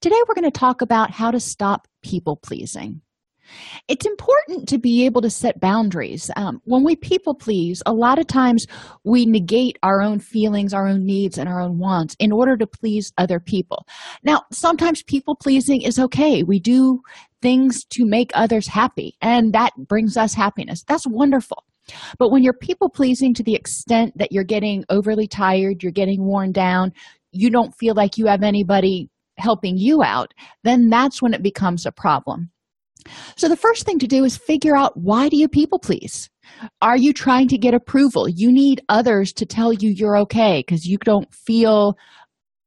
Today, 0.00 0.16
we're 0.26 0.34
going 0.34 0.50
to 0.50 0.58
talk 0.58 0.80
about 0.80 1.10
how 1.10 1.30
to 1.30 1.40
stop 1.40 1.86
people 2.02 2.36
pleasing. 2.36 3.02
It's 3.88 4.06
important 4.06 4.68
to 4.68 4.78
be 4.78 5.04
able 5.04 5.20
to 5.22 5.30
set 5.30 5.60
boundaries. 5.60 6.30
Um, 6.36 6.60
when 6.64 6.84
we 6.84 6.96
people 6.96 7.34
please, 7.34 7.82
a 7.84 7.92
lot 7.92 8.18
of 8.18 8.26
times 8.26 8.66
we 9.04 9.26
negate 9.26 9.78
our 9.82 10.00
own 10.00 10.20
feelings, 10.20 10.72
our 10.72 10.86
own 10.86 11.04
needs, 11.04 11.36
and 11.36 11.48
our 11.48 11.60
own 11.60 11.78
wants 11.78 12.16
in 12.18 12.32
order 12.32 12.56
to 12.56 12.66
please 12.66 13.12
other 13.18 13.40
people. 13.40 13.86
Now, 14.22 14.42
sometimes 14.52 15.02
people 15.02 15.34
pleasing 15.34 15.82
is 15.82 15.98
okay. 15.98 16.42
We 16.42 16.60
do 16.60 17.00
things 17.42 17.84
to 17.90 18.06
make 18.06 18.30
others 18.34 18.68
happy, 18.68 19.16
and 19.20 19.52
that 19.52 19.72
brings 19.76 20.16
us 20.16 20.32
happiness. 20.32 20.84
That's 20.86 21.06
wonderful. 21.06 21.64
But 22.18 22.30
when 22.30 22.44
you're 22.44 22.54
people 22.54 22.88
pleasing 22.88 23.34
to 23.34 23.42
the 23.42 23.56
extent 23.56 24.16
that 24.16 24.30
you're 24.30 24.44
getting 24.44 24.84
overly 24.88 25.26
tired, 25.26 25.82
you're 25.82 25.90
getting 25.90 26.24
worn 26.24 26.52
down, 26.52 26.92
you 27.32 27.50
don't 27.50 27.74
feel 27.74 27.94
like 27.94 28.16
you 28.16 28.26
have 28.26 28.42
anybody 28.42 29.09
helping 29.40 29.76
you 29.76 30.02
out, 30.02 30.32
then 30.64 30.88
that's 30.88 31.20
when 31.20 31.34
it 31.34 31.42
becomes 31.42 31.86
a 31.86 31.92
problem. 31.92 32.50
So 33.36 33.48
the 33.48 33.56
first 33.56 33.86
thing 33.86 33.98
to 34.00 34.06
do 34.06 34.24
is 34.24 34.36
figure 34.36 34.76
out 34.76 34.96
why 34.96 35.28
do 35.28 35.36
you 35.36 35.48
people 35.48 35.78
please? 35.78 36.28
Are 36.82 36.96
you 36.96 37.12
trying 37.12 37.48
to 37.48 37.58
get 37.58 37.74
approval? 37.74 38.28
You 38.28 38.52
need 38.52 38.82
others 38.88 39.32
to 39.34 39.46
tell 39.46 39.72
you 39.72 39.90
you're 39.90 40.18
okay 40.18 40.62
because 40.66 40.86
you 40.86 40.98
don't 40.98 41.32
feel 41.32 41.96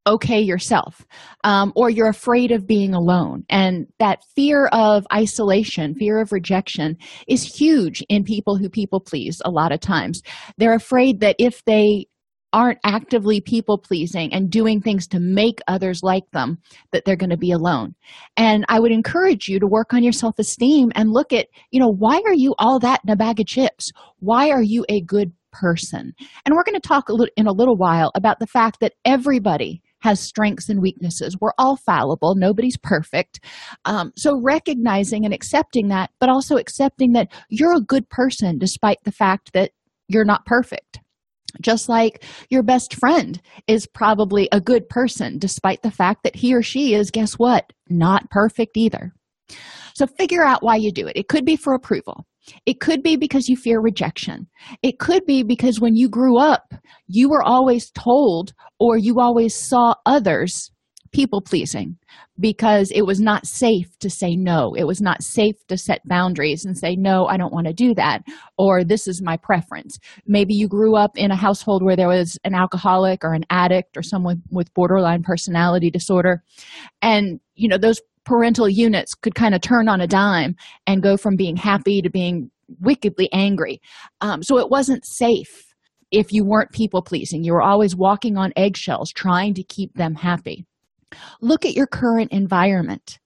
okay 0.06 0.42
yourself 0.42 1.06
um, 1.44 1.72
or 1.76 1.90
you're 1.90 2.10
afraid 2.10 2.52
of 2.52 2.68
being 2.68 2.94
alone 2.94 3.46
and 3.50 3.88
that 4.00 4.20
fear 4.36 4.68
of 4.74 5.06
isolation 5.14 5.96
fear 5.96 6.20
of 6.20 6.34
rejection 6.34 6.98
is 7.28 7.44
huge 7.44 8.04
in 8.10 8.24
people 8.24 8.58
who 8.58 8.70
people 8.70 9.00
please 9.00 9.42
a 9.46 9.50
lot 9.50 9.72
of 9.72 9.80
times 9.80 10.22
they're 10.58 10.76
afraid 10.76 11.22
that 11.22 11.38
if 11.40 11.64
they 11.66 12.06
aren't 12.54 12.80
actively 12.84 13.42
people 13.42 13.78
pleasing 13.78 14.32
and 14.34 14.50
doing 14.50 14.80
things 14.80 15.08
to 15.08 15.20
make 15.20 15.60
others 15.68 16.02
like 16.04 16.30
them 16.32 16.60
that 16.92 17.04
they're 17.04 17.16
going 17.16 17.30
to 17.30 17.38
be 17.38 17.52
alone. 17.52 17.96
And 18.38 18.66
i 18.70 18.80
would 18.80 18.92
encourage 18.92 19.48
you 19.48 19.60
to 19.60 19.68
work 19.68 19.94
on 19.94 20.04
your 20.04 20.14
self-esteem 20.14 20.92
and 20.96 21.12
look 21.12 21.34
at 21.34 21.48
you 21.72 21.80
know 21.80 21.92
why 21.92 22.22
are 22.26 22.34
you 22.34 22.54
all 22.60 22.80
that 22.80 23.02
in 23.06 23.12
a 23.12 23.16
bag 23.16 23.40
of 23.40 23.48
chips? 23.48 23.92
Why 24.20 24.50
are 24.50 24.62
you 24.62 24.86
a 24.90 25.02
good 25.02 25.32
person? 25.52 26.14
And 26.46 26.56
we're 26.56 26.64
going 26.64 26.80
to 26.80 26.88
talk 26.88 27.10
a 27.10 27.14
little, 27.14 27.34
in 27.36 27.48
a 27.48 27.52
little 27.52 27.78
while 27.78 28.12
about 28.16 28.40
the 28.40 28.48
fact 28.48 28.80
that 28.80 28.94
everybody 29.06 29.82
has 30.00 30.20
strengths 30.20 30.68
and 30.68 30.82
weaknesses. 30.82 31.38
We're 31.40 31.54
all 31.58 31.78
fallible. 31.78 32.36
Nobody's 32.36 32.78
perfect. 32.78 33.40
Um, 33.86 34.12
so 34.18 34.40
recognizing 34.42 35.24
and 35.26 35.34
accepting 35.34 35.88
that 35.90 36.12
but 36.20 36.30
also 36.30 36.58
accepting 36.58 37.14
that 37.14 37.32
you're 37.50 37.76
a 37.76 37.82
good 37.82 38.10
person 38.10 38.58
despite 38.58 38.98
the 39.04 39.12
fact 39.12 39.54
that 39.54 39.72
you're 40.08 40.26
not 40.26 40.46
perfect 40.46 41.00
just 41.62 41.90
like 41.90 42.24
your 42.50 42.64
best 42.64 42.96
friend 42.96 43.42
is 43.68 43.88
probably 43.88 44.48
a 44.52 44.62
good 44.62 44.88
person 44.90 45.38
despite 45.40 45.82
the 45.82 45.92
fact 45.92 46.24
that 46.24 46.36
he 46.36 46.54
or 46.54 46.62
she 46.62 46.94
is 46.94 47.12
guess 47.12 47.34
what? 47.34 47.72
Not 47.90 48.30
perfect 48.30 48.78
either. 48.78 49.14
So 49.96 50.08
figure 50.08 50.44
out 50.44 50.64
why 50.64 50.78
you 50.78 50.92
do 50.92 51.08
it. 51.08 51.16
It 51.16 51.28
could 51.28 51.46
be 51.46 51.56
for 51.56 51.74
approval. 51.74 52.26
It 52.66 52.82
could 52.82 53.04
be 53.04 53.16
because 53.16 53.48
you 53.48 53.56
fear 53.56 53.80
rejection. 53.80 54.48
It 54.82 55.00
could 55.00 55.26
be 55.26 55.44
because 55.44 55.80
when 55.80 55.96
you 55.96 56.10
grew 56.10 56.38
up 56.38 56.74
you 57.08 57.30
were 57.30 57.44
always 57.44 57.92
told 57.92 58.54
or 58.80 58.98
you 58.98 59.20
always 59.20 59.56
saw 59.56 59.94
others 60.06 60.72
people 61.14 61.42
pleasing 61.42 61.98
because 62.40 62.92
it 62.92 63.04
was 63.04 63.20
not 63.20 63.46
safe 63.46 63.98
to 64.00 64.10
say 64.10 64.36
no. 64.36 64.74
It 64.76 64.86
was 64.86 65.02
not 65.02 65.24
safe 65.24 65.56
to 65.68 65.78
set 65.78 66.06
boundaries 66.08 66.66
and 66.66 66.78
say, 66.78 66.96
no, 66.96 67.28
I 67.28 67.38
don't 67.38 67.54
want 67.54 67.68
to 67.68 67.74
do 67.74 67.94
that, 67.96 68.24
or 68.58 68.84
this 68.84 69.08
is 69.08 69.22
my 69.22 69.38
preference. 69.38 70.00
Maybe 70.26 70.54
you 70.54 70.68
grew 70.68 70.96
up 70.96 71.12
in 71.16 71.32
a 71.32 71.36
household 71.36 71.84
where 71.84 71.96
there 71.96 72.08
was 72.08 72.38
an 72.44 72.56
alcoholic 72.56 73.24
or 73.24 73.34
an 73.34 73.46
addict 73.50 73.96
or 73.96 74.02
someone 74.02 74.42
with 74.50 74.74
borderline 74.74 75.22
personality 75.24 75.90
disorder. 75.90 76.44
And, 77.02 77.40
you 77.56 77.70
know, 77.70 77.78
those 77.78 78.02
parental 78.26 78.68
units 78.70 79.14
could 79.14 79.36
kind 79.36 79.54
of 79.54 79.62
turn 79.62 79.88
on 79.88 80.02
a 80.02 80.08
dime 80.08 80.56
and 80.88 81.04
go 81.04 81.18
from 81.18 81.36
being 81.36 81.56
happy 81.56 82.02
to 82.02 82.10
being 82.10 82.50
wickedly 82.80 83.30
angry. 83.34 83.82
Um, 84.22 84.42
so 84.42 84.58
it 84.58 84.70
wasn't 84.70 85.06
safe 85.06 85.74
if 86.12 86.32
you 86.32 86.46
weren't 86.46 86.72
people 86.72 87.02
pleasing. 87.02 87.44
You 87.44 87.54
were 87.54 87.62
always 87.62 87.96
walking 87.96 88.38
on 88.38 88.54
eggshells 88.56 89.12
trying 89.12 89.54
to 89.56 89.64
keep 89.64 89.94
them 89.96 90.16
happy. 90.16 90.66
Look 91.42 91.66
at 91.66 91.74
your 91.74 91.88
current 91.88 92.32
environment. 92.32 93.20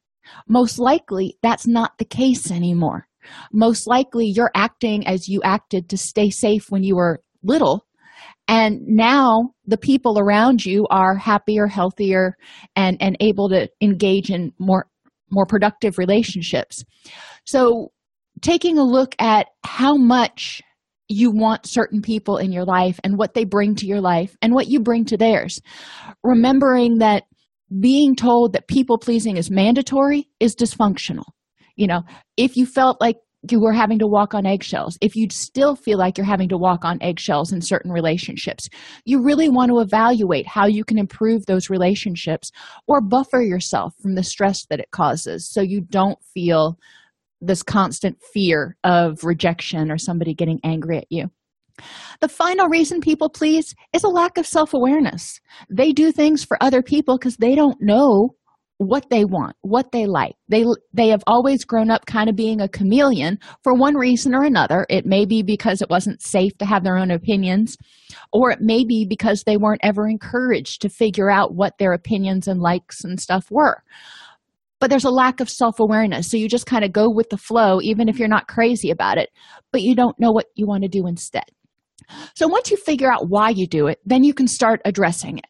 Most 0.47 0.79
likely, 0.79 1.37
that's 1.41 1.67
not 1.67 1.97
the 1.97 2.05
case 2.05 2.51
anymore. 2.51 3.07
Most 3.51 3.87
likely, 3.87 4.27
you're 4.27 4.51
acting 4.55 5.05
as 5.07 5.27
you 5.27 5.41
acted 5.43 5.89
to 5.89 5.97
stay 5.97 6.29
safe 6.29 6.65
when 6.69 6.83
you 6.83 6.95
were 6.95 7.21
little. 7.43 7.85
And 8.47 8.81
now 8.87 9.51
the 9.65 9.77
people 9.77 10.17
around 10.17 10.65
you 10.65 10.87
are 10.89 11.15
happier, 11.15 11.67
healthier, 11.67 12.37
and, 12.75 12.97
and 13.01 13.17
able 13.19 13.49
to 13.49 13.69
engage 13.81 14.31
in 14.31 14.53
more, 14.57 14.87
more 15.29 15.45
productive 15.45 15.97
relationships. 15.97 16.83
So, 17.45 17.91
taking 18.41 18.77
a 18.77 18.83
look 18.83 19.15
at 19.19 19.47
how 19.63 19.97
much 19.97 20.61
you 21.09 21.31
want 21.31 21.65
certain 21.65 22.01
people 22.01 22.37
in 22.37 22.51
your 22.51 22.65
life 22.65 22.99
and 23.03 23.17
what 23.17 23.33
they 23.33 23.45
bring 23.45 23.75
to 23.75 23.85
your 23.85 24.01
life 24.01 24.35
and 24.41 24.53
what 24.53 24.67
you 24.67 24.79
bring 24.79 25.05
to 25.05 25.17
theirs. 25.17 25.59
Remembering 26.23 26.99
that 26.99 27.23
being 27.79 28.15
told 28.15 28.53
that 28.53 28.67
people 28.67 28.97
pleasing 28.97 29.37
is 29.37 29.51
mandatory 29.51 30.29
is 30.39 30.55
dysfunctional. 30.55 31.25
You 31.75 31.87
know, 31.87 32.03
if 32.37 32.57
you 32.57 32.65
felt 32.65 32.99
like 33.01 33.17
you 33.49 33.59
were 33.59 33.73
having 33.73 33.99
to 33.99 34.07
walk 34.07 34.33
on 34.33 34.45
eggshells, 34.45 34.97
if 35.01 35.15
you 35.15 35.27
still 35.31 35.75
feel 35.75 35.97
like 35.97 36.17
you're 36.17 36.25
having 36.25 36.49
to 36.49 36.57
walk 36.57 36.83
on 36.83 36.97
eggshells 37.01 37.53
in 37.53 37.61
certain 37.61 37.91
relationships, 37.91 38.67
you 39.05 39.21
really 39.21 39.49
want 39.49 39.69
to 39.69 39.79
evaluate 39.79 40.47
how 40.47 40.65
you 40.65 40.83
can 40.83 40.97
improve 40.97 41.45
those 41.45 41.69
relationships 41.69 42.51
or 42.87 42.99
buffer 43.01 43.41
yourself 43.41 43.93
from 44.01 44.15
the 44.15 44.23
stress 44.23 44.65
that 44.69 44.79
it 44.79 44.91
causes 44.91 45.49
so 45.49 45.61
you 45.61 45.81
don't 45.81 46.19
feel 46.33 46.77
this 47.39 47.61
constant 47.61 48.17
fear 48.33 48.75
of 48.83 49.23
rejection 49.23 49.91
or 49.91 49.97
somebody 49.97 50.33
getting 50.33 50.59
angry 50.63 50.97
at 50.97 51.05
you. 51.09 51.29
The 52.21 52.29
final 52.29 52.67
reason 52.67 52.99
people 53.01 53.29
please 53.29 53.73
is 53.93 54.03
a 54.03 54.09
lack 54.09 54.37
of 54.37 54.45
self 54.45 54.73
awareness. 54.73 55.39
They 55.69 55.91
do 55.91 56.11
things 56.11 56.43
for 56.43 56.61
other 56.61 56.81
people 56.81 57.17
because 57.17 57.37
they 57.37 57.55
don't 57.55 57.77
know 57.79 58.35
what 58.77 59.09
they 59.09 59.25
want, 59.25 59.55
what 59.61 59.91
they 59.91 60.05
like. 60.05 60.35
They 60.49 60.63
they 60.93 61.07
have 61.09 61.23
always 61.25 61.65
grown 61.65 61.89
up 61.89 62.05
kind 62.05 62.29
of 62.29 62.35
being 62.35 62.61
a 62.61 62.69
chameleon 62.69 63.39
for 63.63 63.73
one 63.73 63.95
reason 63.95 64.35
or 64.35 64.43
another. 64.43 64.85
It 64.89 65.05
may 65.05 65.25
be 65.25 65.41
because 65.41 65.81
it 65.81 65.89
wasn't 65.89 66.21
safe 66.21 66.55
to 66.59 66.65
have 66.65 66.83
their 66.83 66.97
own 66.97 67.09
opinions, 67.09 67.75
or 68.31 68.51
it 68.51 68.61
may 68.61 68.85
be 68.85 69.05
because 69.07 69.43
they 69.43 69.57
weren't 69.57 69.81
ever 69.83 70.07
encouraged 70.07 70.81
to 70.81 70.89
figure 70.89 71.31
out 71.31 71.55
what 71.55 71.77
their 71.79 71.93
opinions 71.93 72.47
and 72.47 72.61
likes 72.61 73.03
and 73.03 73.19
stuff 73.19 73.47
were. 73.49 73.83
But 74.79 74.91
there's 74.91 75.05
a 75.05 75.09
lack 75.09 75.39
of 75.39 75.49
self-awareness. 75.49 76.29
So 76.29 76.37
you 76.37 76.47
just 76.47 76.67
kind 76.67 76.85
of 76.85 76.91
go 76.91 77.09
with 77.09 77.29
the 77.31 77.37
flow 77.37 77.81
even 77.81 78.07
if 78.07 78.19
you're 78.19 78.27
not 78.27 78.47
crazy 78.47 78.91
about 78.91 79.17
it, 79.17 79.31
but 79.71 79.81
you 79.81 79.95
don't 79.95 80.19
know 80.19 80.31
what 80.31 80.45
you 80.53 80.67
want 80.67 80.83
to 80.83 80.87
do 80.87 81.07
instead. 81.07 81.45
So 82.35 82.47
once 82.47 82.71
you 82.71 82.77
figure 82.77 83.11
out 83.11 83.29
why 83.29 83.49
you 83.49 83.67
do 83.67 83.87
it, 83.87 83.99
then 84.05 84.23
you 84.23 84.33
can 84.33 84.47
start 84.47 84.81
addressing 84.85 85.37
it. 85.37 85.45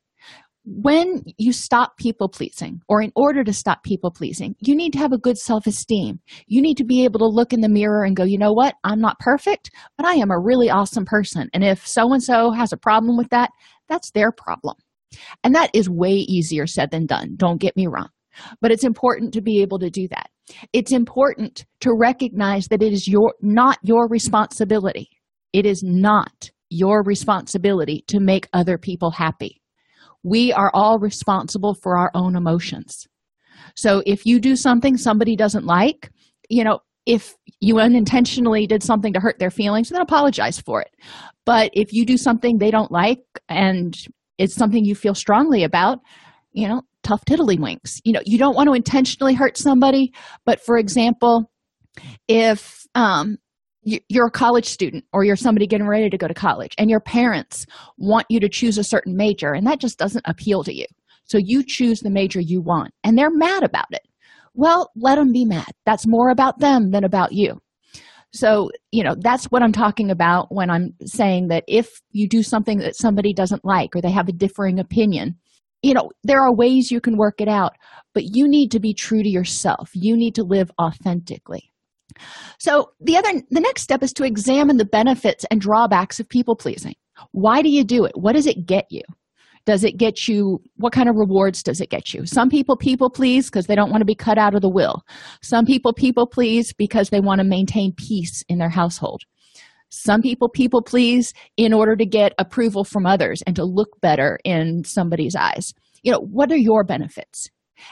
When 0.66 1.24
you 1.38 1.54
stop 1.54 1.96
people 1.98 2.28
pleasing, 2.28 2.82
or 2.90 3.02
in 3.02 3.14
order 3.16 3.42
to 3.46 3.54
stop 3.54 3.84
people 3.84 4.12
pleasing, 4.12 4.54
you 4.60 4.76
need 4.76 4.92
to 4.94 5.00
have 5.00 5.14
a 5.14 5.18
good 5.18 5.38
self 5.38 5.66
esteem. 5.66 6.20
You 6.48 6.62
need 6.62 6.76
to 6.76 6.84
be 6.84 7.06
able 7.06 7.20
to 7.20 7.26
look 7.26 7.54
in 7.54 7.62
the 7.62 7.70
mirror 7.70 8.04
and 8.04 8.18
go, 8.18 8.26
you 8.26 8.38
know 8.38 8.52
what? 8.52 8.76
I'm 8.84 9.00
not 9.00 9.18
perfect, 9.20 9.70
but 9.98 10.06
I 10.06 10.16
am 10.16 10.30
a 10.30 10.40
really 10.40 10.70
awesome 10.70 11.06
person. 11.06 11.50
And 11.54 11.64
if 11.64 11.88
so 11.88 12.12
and 12.12 12.22
so 12.22 12.52
has 12.52 12.74
a 12.74 12.78
problem 12.78 13.18
with 13.18 13.30
that, 13.30 13.52
that's 13.88 14.12
their 14.12 14.32
problem. 14.32 14.76
And 15.44 15.56
that 15.56 15.72
is 15.74 15.90
way 15.90 16.12
easier 16.12 16.68
said 16.68 16.92
than 16.92 17.06
done. 17.06 17.36
Don't 17.38 17.62
get 17.62 17.78
me 17.78 17.88
wrong. 17.88 18.10
But 18.60 18.72
it's 18.72 18.84
important 18.84 19.34
to 19.34 19.42
be 19.42 19.62
able 19.62 19.80
to 19.80 19.90
do 19.90 20.08
that. 20.10 20.30
It's 20.74 20.92
important 20.92 21.66
to 21.80 21.94
recognize 21.98 22.68
that 22.68 22.84
it 22.84 22.92
is 22.92 23.08
your 23.08 23.34
not 23.42 23.78
your 23.84 24.08
responsibility 24.10 25.10
it 25.54 25.66
is 25.66 25.84
not 25.84 26.50
your 26.70 27.04
responsibility 27.04 28.04
to 28.08 28.20
make 28.20 28.48
other 28.54 28.78
people 28.78 29.12
happy. 29.12 29.62
We 30.24 30.52
are 30.52 30.72
all 30.74 31.00
responsible 31.00 31.74
for 31.74 31.98
our 31.98 32.12
own 32.14 32.36
emotions. 32.36 33.08
So 33.76 34.04
if 34.06 34.26
you 34.26 34.40
do 34.40 34.56
something 34.56 34.98
somebody 34.98 35.36
doesn't 35.36 35.66
like, 35.66 36.12
you 36.50 36.64
know, 36.64 36.80
if 37.06 37.36
you 37.62 37.80
unintentionally 37.80 38.68
did 38.68 38.84
something 38.84 39.14
to 39.14 39.20
hurt 39.20 39.40
their 39.40 39.50
feelings, 39.50 39.90
then 39.90 40.02
apologize 40.02 40.60
for 40.60 40.82
it. 40.82 40.92
But 41.46 41.72
if 41.74 41.94
you 41.94 42.06
do 42.06 42.18
something 42.18 42.58
they 42.58 42.72
don't 42.72 42.92
like 42.92 43.24
and 43.48 43.96
it's 44.38 44.56
something 44.56 44.84
you 44.84 44.96
feel 44.96 45.16
strongly 45.16 45.64
about, 45.64 46.00
you 46.52 46.68
know, 46.68 46.82
tough 47.04 47.24
tiddlywinks 47.24 48.02
you 48.04 48.12
know 48.12 48.20
you 48.26 48.38
don't 48.38 48.56
want 48.56 48.68
to 48.68 48.74
intentionally 48.74 49.34
hurt 49.34 49.58
somebody 49.58 50.12
but 50.46 50.60
for 50.60 50.78
example 50.78 51.50
if 52.28 52.86
um, 52.96 53.38
you're 54.10 54.28
a 54.28 54.32
college 54.32 54.66
student 54.66 55.06
or 55.14 55.24
you're 55.24 55.36
somebody 55.36 55.66
getting 55.66 55.88
ready 55.88 56.10
to 56.10 56.18
go 56.18 56.28
to 56.28 56.34
college 56.34 56.74
and 56.78 56.90
your 56.90 57.00
parents 57.00 57.66
want 57.98 58.26
you 58.30 58.40
to 58.40 58.50
choose 58.50 58.78
a 58.78 58.84
certain 58.84 59.16
major 59.16 59.54
and 59.54 59.66
that 59.66 59.80
just 59.80 59.98
doesn't 59.98 60.26
appeal 60.28 60.64
to 60.64 60.74
you. 60.74 60.86
So 61.26 61.38
you 61.38 61.64
choose 61.66 62.00
the 62.00 62.10
major 62.10 62.40
you 62.40 62.62
want 62.62 62.94
and 63.04 63.18
they're 63.18 63.32
mad 63.32 63.64
about 63.64 63.88
it. 63.92 64.02
Well 64.54 64.92
let 64.96 65.16
them 65.16 65.32
be 65.32 65.46
mad. 65.46 65.72
That's 65.86 66.06
more 66.08 66.30
about 66.30 66.60
them 66.60 66.92
than 66.92 67.04
about 67.04 67.32
you. 67.32 67.60
So 68.34 68.72
you 68.92 69.04
know 69.04 69.16
that's 69.18 69.46
what 69.46 69.64
i'm 69.64 69.72
talking 69.72 70.12
about 70.12 70.48
when 70.50 70.70
i'm 70.70 70.94
saying 71.06 71.48
that 71.48 71.64
if 71.66 72.02
you 72.12 72.28
do 72.28 72.44
something 72.44 72.80
that 72.80 72.96
somebody 72.96 73.34
doesn't 73.34 73.64
like 73.64 73.96
or 73.96 74.02
they 74.02 74.12
have 74.12 74.28
a 74.28 74.34
differing 74.34 74.80
opinion 74.80 75.38
you 75.82 75.94
know 75.94 76.12
there 76.26 76.42
are 76.42 76.54
ways 76.54 76.92
you 76.92 77.00
can 77.00 77.18
work 77.18 77.40
it 77.40 77.48
out 77.48 77.72
but 78.18 78.36
you 78.36 78.48
need 78.48 78.72
to 78.72 78.80
be 78.80 78.96
true 78.96 79.22
to 79.22 79.30
yourself. 79.30 79.92
You 79.94 80.18
need 80.18 80.34
to 80.36 80.44
live 80.44 80.72
authentically 80.82 81.72
so 82.58 82.92
the 83.00 83.18
other 83.18 83.42
the 83.50 83.60
next 83.60 83.82
step 83.82 84.04
is 84.04 84.14
to 84.14 84.24
examine 84.24 84.78
the 84.78 84.86
benefits 84.86 85.46
and 85.52 85.62
drawbacks 85.62 86.20
of 86.20 86.30
people 86.30 86.56
pleasing. 86.56 86.96
Why 87.32 87.62
do 87.62 87.70
you 87.70 87.84
do 87.84 88.06
it? 88.06 88.14
What 88.16 88.34
does 88.34 88.48
it 88.48 88.66
get 88.66 88.86
you? 88.90 89.02
Does 89.66 89.84
it 89.84 89.98
get 89.98 90.30
you 90.30 90.62
what 90.78 90.94
kind 90.94 91.10
of 91.10 91.16
rewards 91.18 91.62
does 91.62 91.82
it 91.82 91.90
get 91.90 92.14
you? 92.14 92.26
Some 92.26 92.50
people 92.50 92.78
people 92.78 93.10
please 93.10 93.48
because 93.48 93.68
they 93.68 93.76
don't 93.76 93.92
want 93.92 94.02
to 94.02 94.06
be 94.06 94.16
cut 94.16 94.38
out 94.38 94.56
of 94.56 94.62
the 94.62 94.70
will. 94.70 95.04
Some 95.42 95.66
people 95.66 95.94
people 95.94 96.26
please 96.26 96.74
because 96.74 97.10
they 97.10 97.20
want 97.20 97.40
to 97.40 97.46
maintain 97.46 97.94
peace 97.94 98.44
in 98.48 98.60
their 98.60 98.70
household. 98.70 99.24
Some 99.90 100.22
people 100.22 100.50
people 100.50 100.82
please 100.82 101.34
in 101.58 101.74
order 101.74 101.96
to 101.96 102.06
get 102.06 102.34
approval 102.38 102.84
from 102.84 103.06
others 103.06 103.42
and 103.46 103.56
to 103.56 103.66
look 103.66 104.00
better 104.02 104.40
in 104.44 104.84
somebody's 104.86 105.36
eyes. 105.36 105.74
You 106.04 106.14
know 106.14 106.20
what 106.20 106.52
are 106.52 106.58
your 106.58 106.84
benefits 106.84 107.50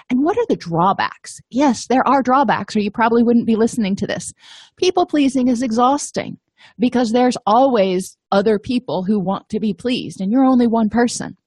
and 0.10 0.24
what 0.24 0.38
are 0.38 0.46
the 0.48 0.56
drawbacks? 0.56 1.40
Yes, 1.50 1.88
there 1.88 2.08
are 2.08 2.22
drawbacks, 2.22 2.76
or 2.76 2.80
you 2.80 2.92
probably 2.92 3.24
wouldn't 3.24 3.48
be 3.48 3.56
listening 3.56 3.96
to 3.98 4.08
this. 4.08 4.34
People 4.78 5.06
pleasing 5.06 5.48
is 5.48 5.62
exhausting 5.62 6.38
because 6.80 7.12
there's 7.12 7.38
always 7.46 8.18
other 8.32 8.60
people 8.60 9.04
who 9.04 9.20
want 9.20 9.48
to 9.50 9.60
be 9.60 9.74
pleased, 9.74 10.22
and 10.22 10.32
you're 10.32 10.46
only 10.46 10.68
one 10.68 10.90
person. 10.90 11.38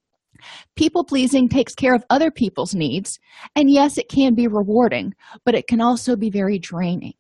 People 0.77 1.05
pleasing 1.05 1.49
takes 1.49 1.75
care 1.75 1.95
of 1.95 2.05
other 2.11 2.31
people's 2.31 2.75
needs, 2.75 3.19
and 3.57 3.71
yes, 3.71 3.99
it 3.99 4.09
can 4.09 4.35
be 4.35 4.47
rewarding, 4.47 5.13
but 5.45 5.55
it 5.55 5.67
can 5.67 5.81
also 5.81 6.15
be 6.15 6.31
very 6.31 6.59
draining. 6.59 7.15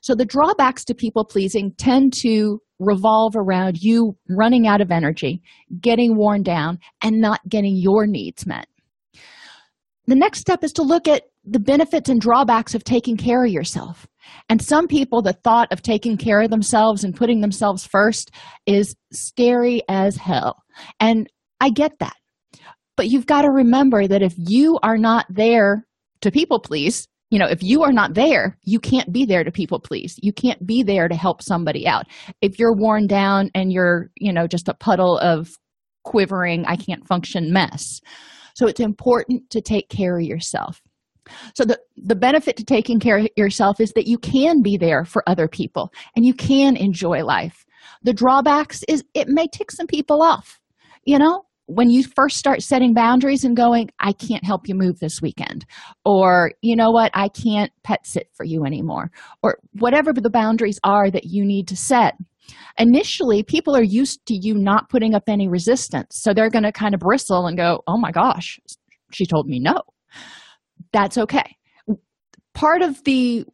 So, 0.00 0.14
the 0.14 0.24
drawbacks 0.24 0.84
to 0.84 0.94
people 0.94 1.24
pleasing 1.24 1.72
tend 1.76 2.12
to 2.22 2.60
revolve 2.78 3.34
around 3.36 3.78
you 3.80 4.16
running 4.28 4.66
out 4.66 4.80
of 4.80 4.90
energy, 4.92 5.42
getting 5.80 6.16
worn 6.16 6.42
down, 6.42 6.78
and 7.02 7.20
not 7.20 7.40
getting 7.48 7.76
your 7.76 8.06
needs 8.06 8.46
met 8.46 8.66
the 10.06 10.14
next 10.14 10.40
step 10.40 10.64
is 10.64 10.72
to 10.74 10.82
look 10.82 11.06
at 11.06 11.24
the 11.44 11.60
benefits 11.60 12.08
and 12.08 12.20
drawbacks 12.20 12.74
of 12.74 12.84
taking 12.84 13.16
care 13.16 13.44
of 13.44 13.50
yourself. 13.50 14.06
And 14.48 14.62
some 14.62 14.86
people 14.86 15.22
the 15.22 15.32
thought 15.32 15.72
of 15.72 15.82
taking 15.82 16.16
care 16.16 16.40
of 16.40 16.50
themselves 16.50 17.04
and 17.04 17.14
putting 17.14 17.40
themselves 17.40 17.86
first 17.86 18.30
is 18.66 18.94
scary 19.12 19.82
as 19.88 20.16
hell. 20.16 20.62
And 21.00 21.28
i 21.60 21.70
get 21.70 21.98
that. 22.00 22.16
But 22.96 23.08
you've 23.08 23.26
got 23.26 23.42
to 23.42 23.50
remember 23.50 24.06
that 24.06 24.22
if 24.22 24.34
you 24.36 24.78
are 24.82 24.98
not 24.98 25.26
there 25.28 25.86
to 26.20 26.30
people 26.30 26.60
please 26.60 27.08
you 27.30 27.38
know 27.38 27.48
if 27.48 27.62
you 27.62 27.82
are 27.82 27.92
not 27.92 28.14
there 28.14 28.56
you 28.62 28.78
can't 28.78 29.12
be 29.12 29.24
there 29.24 29.44
to 29.44 29.50
people 29.50 29.80
please. 29.80 30.16
You 30.22 30.32
can't 30.32 30.64
be 30.66 30.82
there 30.82 31.08
to 31.08 31.14
help 31.14 31.42
somebody 31.42 31.86
out. 31.86 32.06
If 32.40 32.58
you're 32.58 32.76
worn 32.76 33.06
down 33.06 33.50
and 33.54 33.72
you're 33.72 34.10
you 34.16 34.32
know 34.32 34.46
just 34.46 34.68
a 34.68 34.74
puddle 34.74 35.18
of 35.18 35.50
quivering 36.04 36.64
i 36.66 36.74
can't 36.74 37.06
function 37.06 37.52
mess 37.52 38.00
so 38.54 38.66
it's 38.66 38.80
important 38.80 39.48
to 39.50 39.60
take 39.60 39.88
care 39.88 40.18
of 40.18 40.24
yourself. 40.24 40.80
So 41.54 41.64
the 41.64 41.78
the 41.96 42.16
benefit 42.16 42.56
to 42.56 42.64
taking 42.64 42.98
care 42.98 43.18
of 43.18 43.28
yourself 43.36 43.80
is 43.80 43.92
that 43.92 44.08
you 44.08 44.18
can 44.18 44.60
be 44.62 44.76
there 44.76 45.04
for 45.04 45.22
other 45.28 45.48
people 45.48 45.92
and 46.16 46.26
you 46.26 46.34
can 46.34 46.76
enjoy 46.76 47.24
life. 47.24 47.64
The 48.02 48.12
drawbacks 48.12 48.82
is 48.88 49.04
it 49.14 49.28
may 49.28 49.46
tick 49.46 49.70
some 49.70 49.86
people 49.86 50.22
off. 50.22 50.58
You 51.04 51.18
know 51.18 51.44
when 51.66 51.90
you 51.90 52.04
first 52.16 52.36
start 52.36 52.60
setting 52.60 52.92
boundaries 52.92 53.44
and 53.44 53.56
going 53.56 53.88
i 54.00 54.12
can't 54.12 54.44
help 54.44 54.68
you 54.68 54.74
move 54.74 54.98
this 54.98 55.22
weekend 55.22 55.64
or 56.04 56.52
you 56.60 56.74
know 56.74 56.90
what? 56.90 57.10
I 57.14 57.28
can't 57.28 57.70
pet 57.84 58.06
sit 58.06 58.28
for 58.34 58.44
you 58.44 58.64
anymore 58.64 59.10
or 59.42 59.58
whatever 59.78 60.12
the 60.12 60.30
boundaries 60.30 60.80
are 60.84 61.10
that 61.10 61.24
you 61.24 61.44
need 61.44 61.68
to 61.68 61.76
set 61.76 62.14
initially 62.78 63.42
people 63.42 63.76
are 63.76 63.82
used 63.82 64.24
to 64.26 64.34
you 64.34 64.54
not 64.54 64.88
putting 64.88 65.14
up 65.14 65.24
any 65.28 65.48
resistance. 65.48 66.20
So 66.20 66.32
they're 66.32 66.50
going 66.50 66.64
to 66.64 66.72
kind 66.72 66.94
of 66.94 67.00
bristle 67.00 67.46
and 67.46 67.56
go 67.56 67.82
oh 67.86 67.98
my 67.98 68.10
gosh 68.10 68.58
she 69.12 69.26
told 69.26 69.46
me 69.46 69.58
no. 69.58 69.80
That's 70.92 71.18
okay. 71.18 71.56
Part 72.54 72.82
of 72.82 73.02
the 73.04 73.44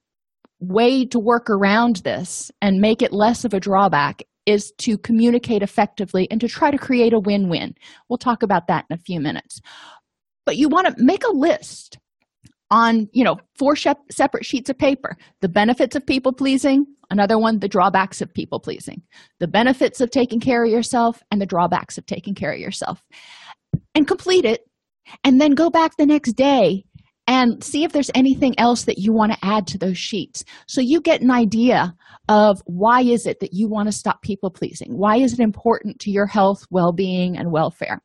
way 0.61 1.05
to 1.07 1.19
work 1.19 1.49
around 1.51 1.97
this 1.97 2.51
and 2.61 2.81
make 2.81 3.03
it 3.03 3.13
less 3.13 3.45
of 3.45 3.55
a 3.55 3.61
drawback 3.61 4.23
is 4.47 4.73
to 4.79 4.97
communicate 4.99 5.63
effectively 5.63 6.27
and 6.31 6.41
to 6.41 6.49
try 6.49 6.71
to 6.71 6.79
create 6.79 7.13
a 7.13 7.21
win-win. 7.21 7.75
We'll 8.09 8.19
talk 8.19 8.43
about 8.43 8.67
that 8.69 8.87
in 8.89 8.95
a 8.95 9.01
few 9.01 9.21
minutes. 9.21 9.61
But 10.47 10.57
you 10.57 10.69
want 10.69 10.87
to 10.87 11.03
make 11.03 11.23
a 11.25 11.33
list 11.33 11.99
on 12.71 13.09
you 13.13 13.25
know 13.25 13.37
four 13.57 13.77
separate 13.77 14.45
sheets 14.45 14.71
of 14.71 14.79
paper. 14.79 15.17
The 15.41 15.49
benefits 15.49 15.97
of 15.97 16.07
people 16.07 16.33
pleasing 16.33 16.87
another 17.11 17.39
one 17.39 17.59
the 17.59 17.69
drawbacks 17.69 18.21
of 18.21 18.33
people 18.33 18.61
pleasing. 18.61 19.03
The 19.41 19.49
benefits 19.49 20.01
of 20.01 20.11
taking 20.11 20.41
care 20.41 20.65
of 20.65 20.71
yourself 20.71 21.23
and 21.31 21.41
the 21.41 21.47
drawbacks 21.47 21.99
of 21.99 22.07
taking 22.07 22.35
care 22.35 22.53
of 22.53 22.59
yourself. 22.59 23.03
And 23.95 24.07
complete 24.07 24.45
it 24.45 24.63
and 25.25 25.41
then 25.41 25.53
go 25.53 25.71
back 25.71 25.97
the 25.97 26.07
next 26.07 26.33
day 26.33 26.85
and 27.27 27.63
see 27.63 27.85
if 27.85 27.93
there's 27.93 28.11
anything 28.15 28.59
else 28.59 28.85
that 28.85 28.99
you 28.99 29.13
want 29.13 29.33
to 29.33 29.39
add 29.43 29.67
to 29.67 29.79
those 29.79 29.99
sheets. 29.99 30.45
So 30.67 30.81
you 30.81 31.01
get 31.01 31.21
an 31.21 31.31
idea 31.31 31.95
of 32.29 32.63
why 32.65 33.03
is 33.03 33.27
it 33.27 33.41
that 33.41 33.53
you 33.53 33.69
want 33.69 33.89
to 33.89 33.93
stop 33.93 34.23
people 34.23 34.51
pleasing? 34.51 34.97
Why 34.97 35.17
is 35.17 35.35
it 35.35 35.41
important 35.41 35.99
to 36.01 36.11
your 36.11 36.27
health 36.27 36.65
well-being 36.71 37.37
and 37.37 37.53
welfare? 37.53 38.01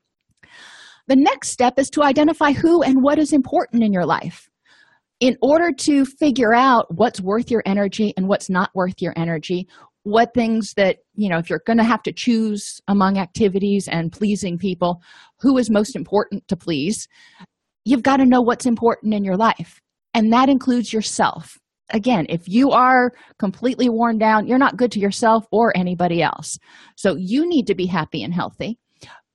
The 1.08 1.16
next 1.16 1.50
step 1.50 1.80
is 1.80 1.90
to 1.92 2.04
identify 2.04 2.52
who 2.52 2.82
and 2.82 3.02
what 3.02 3.18
is 3.18 3.32
important 3.32 3.84
in 3.84 3.94
your 3.94 4.06
life 4.06 4.50
in 5.24 5.38
order 5.42 5.72
to 5.72 6.04
figure 6.04 6.54
out 6.54 6.86
what's 6.94 7.22
worth 7.22 7.50
your 7.50 7.64
energy 7.66 8.14
and 8.18 8.28
what's 8.28 8.50
not 8.50 8.70
worth 8.76 9.02
your 9.02 9.14
energy 9.16 9.66
what 10.04 10.34
things 10.34 10.74
that 10.74 10.98
you 11.16 11.30
know 11.30 11.38
if 11.38 11.50
you're 11.50 11.64
going 11.66 11.78
to 11.78 11.84
have 11.86 12.04
to 12.04 12.12
choose 12.12 12.82
among 12.90 13.18
activities 13.18 13.88
and 13.88 14.12
pleasing 14.12 14.58
people 14.58 15.02
who 15.40 15.58
is 15.58 15.70
most 15.70 15.96
important 15.96 16.46
to 16.50 16.58
please 16.58 17.08
you've 17.86 18.04
got 18.04 18.18
to 18.18 18.26
know 18.26 18.42
what's 18.42 18.66
important 18.66 19.14
in 19.14 19.24
your 19.24 19.38
life. 19.38 19.80
And 20.14 20.32
that 20.32 20.50
includes 20.50 20.92
yourself. 20.92 21.58
Again 21.94 22.26
if 22.28 22.42
you 22.50 22.72
are 22.72 23.14
completely 23.40 23.88
worn 23.88 24.18
down 24.18 24.46
you're 24.46 24.58
not 24.58 24.76
good 24.76 24.92
to 24.92 25.00
yourself 25.00 25.46
or 25.54 25.72
anybody 25.74 26.22
else. 26.22 26.60
So 26.98 27.16
you 27.18 27.48
need 27.48 27.68
to 27.68 27.76
be 27.76 27.86
happy 27.86 28.24
and 28.24 28.34
healthy 28.34 28.78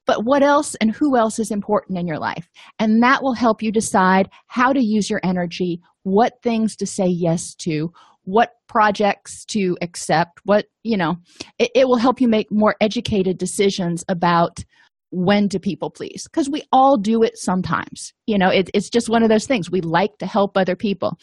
but 0.09 0.25
what 0.25 0.43
else 0.43 0.75
and 0.81 0.91
who 0.91 1.19
else 1.19 1.39
is 1.39 1.51
important 1.51 1.99
in 1.99 2.09
your 2.09 2.19
life? 2.19 2.49
And 2.79 3.03
that 3.03 3.23
will 3.23 3.35
help 3.35 3.63
you 3.63 3.71
decide 3.71 4.31
how 4.47 4.73
to 4.73 4.81
use 4.83 5.09
your 5.09 5.21
energy 5.23 5.81
what 6.03 6.33
things 6.43 6.75
to 6.77 6.87
say 6.87 7.07
yes 7.07 7.55
to 7.57 7.93
what 8.25 8.53
projects 8.69 9.45
to 9.45 9.77
accept 9.83 10.41
what 10.45 10.65
you 10.83 10.97
know 10.97 11.17
it, 11.59 11.71
it 11.75 11.87
will 11.87 11.99
help 11.99 12.21
you 12.21 12.29
make 12.29 12.47
more 12.51 12.75
educated 12.81 13.37
decisions 13.37 14.05
about 14.09 14.65
when 15.11 15.49
to 15.51 15.59
people 15.59 15.91
please. 15.91 16.25
Because 16.25 16.49
we 16.51 16.63
all 16.73 16.97
do 16.97 17.23
it 17.23 17.37
sometimes. 17.37 18.15
You 18.27 18.39
know 18.39 18.49
it, 18.49 18.71
it's 18.73 18.89
just 18.89 19.11
one 19.11 19.23
of 19.23 19.29
those 19.29 19.47
things. 19.47 19.71
We 19.71 19.83
like 19.83 20.17
to 20.19 20.27
help 20.27 20.57
other 20.57 20.77
people. 20.77 21.19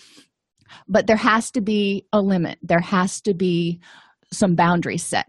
But 0.87 1.07
there 1.07 1.17
has 1.17 1.49
to 1.51 1.61
be 1.61 2.05
a 2.13 2.21
limit. 2.21 2.59
There 2.61 2.79
has 2.79 3.21
to 3.21 3.33
be 3.33 3.79
some 4.31 4.55
boundaries 4.55 5.03
set 5.03 5.25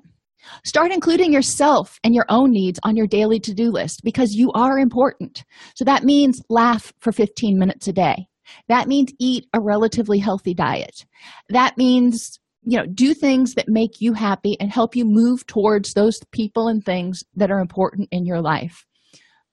Start 0.64 0.92
including 0.92 1.32
yourself 1.32 1.98
and 2.04 2.14
your 2.14 2.26
own 2.28 2.50
needs 2.50 2.78
on 2.82 2.96
your 2.96 3.06
daily 3.06 3.40
to 3.40 3.54
do 3.54 3.70
list 3.70 4.02
because 4.04 4.34
you 4.34 4.50
are 4.52 4.78
important. 4.78 5.44
So 5.74 5.84
that 5.84 6.04
means 6.04 6.42
laugh 6.48 6.92
for 7.00 7.12
15 7.12 7.58
minutes 7.58 7.88
a 7.88 7.92
day. 7.92 8.26
That 8.68 8.88
means 8.88 9.12
eat 9.18 9.46
a 9.52 9.60
relatively 9.60 10.18
healthy 10.18 10.54
diet. 10.54 11.04
That 11.48 11.76
means, 11.76 12.38
you 12.62 12.78
know, 12.78 12.86
do 12.86 13.14
things 13.14 13.54
that 13.54 13.68
make 13.68 14.00
you 14.00 14.12
happy 14.12 14.56
and 14.60 14.70
help 14.70 14.94
you 14.94 15.04
move 15.04 15.46
towards 15.46 15.94
those 15.94 16.20
people 16.32 16.68
and 16.68 16.84
things 16.84 17.22
that 17.34 17.50
are 17.50 17.60
important 17.60 18.08
in 18.10 18.24
your 18.24 18.40
life. 18.40 18.84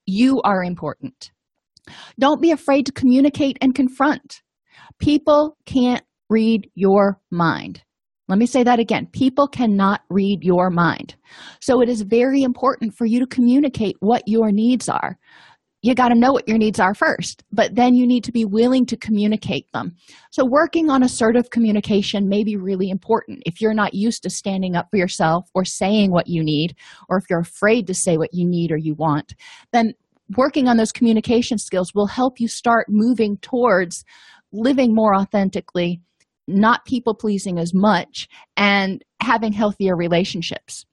You 0.05 0.41
are 0.41 0.63
important. 0.63 1.31
Don't 2.19 2.41
be 2.41 2.51
afraid 2.51 2.85
to 2.85 2.91
communicate 2.91 3.57
and 3.61 3.75
confront. 3.75 4.41
People 4.99 5.57
can't 5.65 6.03
read 6.29 6.69
your 6.75 7.19
mind. 7.31 7.83
Let 8.29 8.39
me 8.39 8.45
say 8.45 8.63
that 8.63 8.79
again. 8.79 9.07
People 9.07 9.47
cannot 9.47 10.01
read 10.09 10.43
your 10.43 10.69
mind. 10.69 11.15
So 11.59 11.81
it 11.81 11.89
is 11.89 12.01
very 12.03 12.41
important 12.41 12.93
for 12.93 13.05
you 13.05 13.19
to 13.19 13.27
communicate 13.27 13.97
what 13.99 14.23
your 14.27 14.51
needs 14.51 14.87
are. 14.87 15.17
You 15.81 15.93
got 15.93 16.09
to 16.09 16.15
know 16.15 16.31
what 16.31 16.47
your 16.47 16.57
needs 16.57 16.79
are 16.79 16.95
first, 16.95 17.43
but 17.51 17.75
then 17.75 17.93
you 17.93 18.07
need 18.07 18.23
to 18.23 18.31
be 18.31 18.45
willing 18.45 18.85
to 18.85 18.95
communicate 18.95 19.69
them. 19.73 19.97
So, 20.31 20.45
working 20.49 20.89
on 20.89 21.03
assertive 21.03 21.49
communication 21.49 22.29
may 22.29 22.45
be 22.45 22.55
really 22.55 22.89
important. 22.89 23.43
If 23.45 23.59
you're 23.59 23.73
not 23.73 23.93
used 23.93 24.23
to 24.23 24.29
standing 24.29 24.77
up 24.77 24.87
for 24.89 24.95
yourself 24.95 25.49
or 25.53 25.65
saying 25.65 26.11
what 26.11 26.27
you 26.27 26.41
need, 26.41 26.77
or 27.09 27.17
if 27.17 27.25
you're 27.29 27.41
afraid 27.41 27.85
to 27.87 27.93
say 27.93 28.15
what 28.15 28.29
you 28.31 28.47
need 28.47 28.71
or 28.71 28.77
you 28.77 28.95
want, 28.95 29.35
then 29.73 29.93
working 30.37 30.69
on 30.69 30.77
those 30.77 30.93
communication 30.93 31.57
skills 31.57 31.91
will 31.93 32.07
help 32.07 32.39
you 32.39 32.47
start 32.47 32.85
moving 32.87 33.35
towards 33.41 34.05
living 34.53 34.95
more 34.95 35.13
authentically 35.13 35.99
not 36.47 36.85
people 36.85 37.15
pleasing 37.15 37.59
as 37.59 37.73
much 37.73 38.27
and 38.57 39.03
having 39.21 39.53
healthier 39.53 39.95
relationships. 39.95 40.85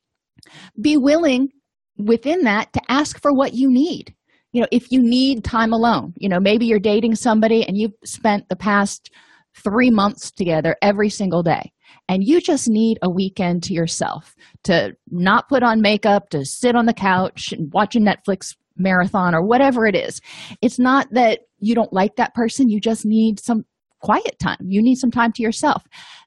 Be 0.81 0.97
willing 0.97 1.49
within 1.97 2.45
that 2.45 2.73
to 2.73 2.81
ask 2.89 3.21
for 3.21 3.33
what 3.33 3.55
you 3.55 3.71
need. 3.71 4.15
You 4.53 4.63
know 4.63 4.69
if 4.73 4.91
you 4.91 5.01
need 5.01 5.45
time 5.45 5.73
alone 5.73 6.13
you 6.17 6.29
know 6.29 6.41
maybe 6.41 6.67
you're 6.67 6.81
dating 6.81 7.15
somebody 7.15 7.65
and 7.65 7.77
you've 7.77 7.95
spent 8.05 8.49
the 8.49 8.57
past 8.57 9.09
three 9.57 9.91
months 9.91 10.33
together 10.33 10.75
every 10.83 11.09
single 11.09 11.45
day 11.45 11.71
and 12.09 12.25
you 12.25 12.41
just 12.41 12.69
need 12.69 12.99
a 13.01 13.09
weekend 13.09 13.63
to 13.63 13.73
yourself 13.73 14.35
to 14.65 14.97
not 15.09 15.49
put 15.49 15.63
on 15.63 15.81
makeup 15.81 16.31
to 16.31 16.45
sit 16.45 16.75
on 16.75 16.87
the 16.87 16.93
couch 16.93 17.53
and 17.53 17.73
watch 17.73 17.95
a 17.95 18.01
netflix 18.01 18.57
marathon 18.81 19.35
or 19.35 19.43
whatever 19.43 19.87
it 19.87 19.95
is. 19.95 20.21
It's 20.63 20.79
not 20.79 21.09
that 21.13 21.41
you 21.59 21.75
don't 21.75 21.93
like 21.93 22.17
that 22.17 22.35
person 22.35 22.69
you 22.69 22.81
just 22.81 23.05
need 23.05 23.39
some 23.39 23.65
quiet 24.01 24.39
time. 24.39 24.59
You 24.61 24.83
need 24.83 24.97
some 24.97 25.11
time 25.11 25.33
to 25.33 25.43
yourself. 25.43 25.83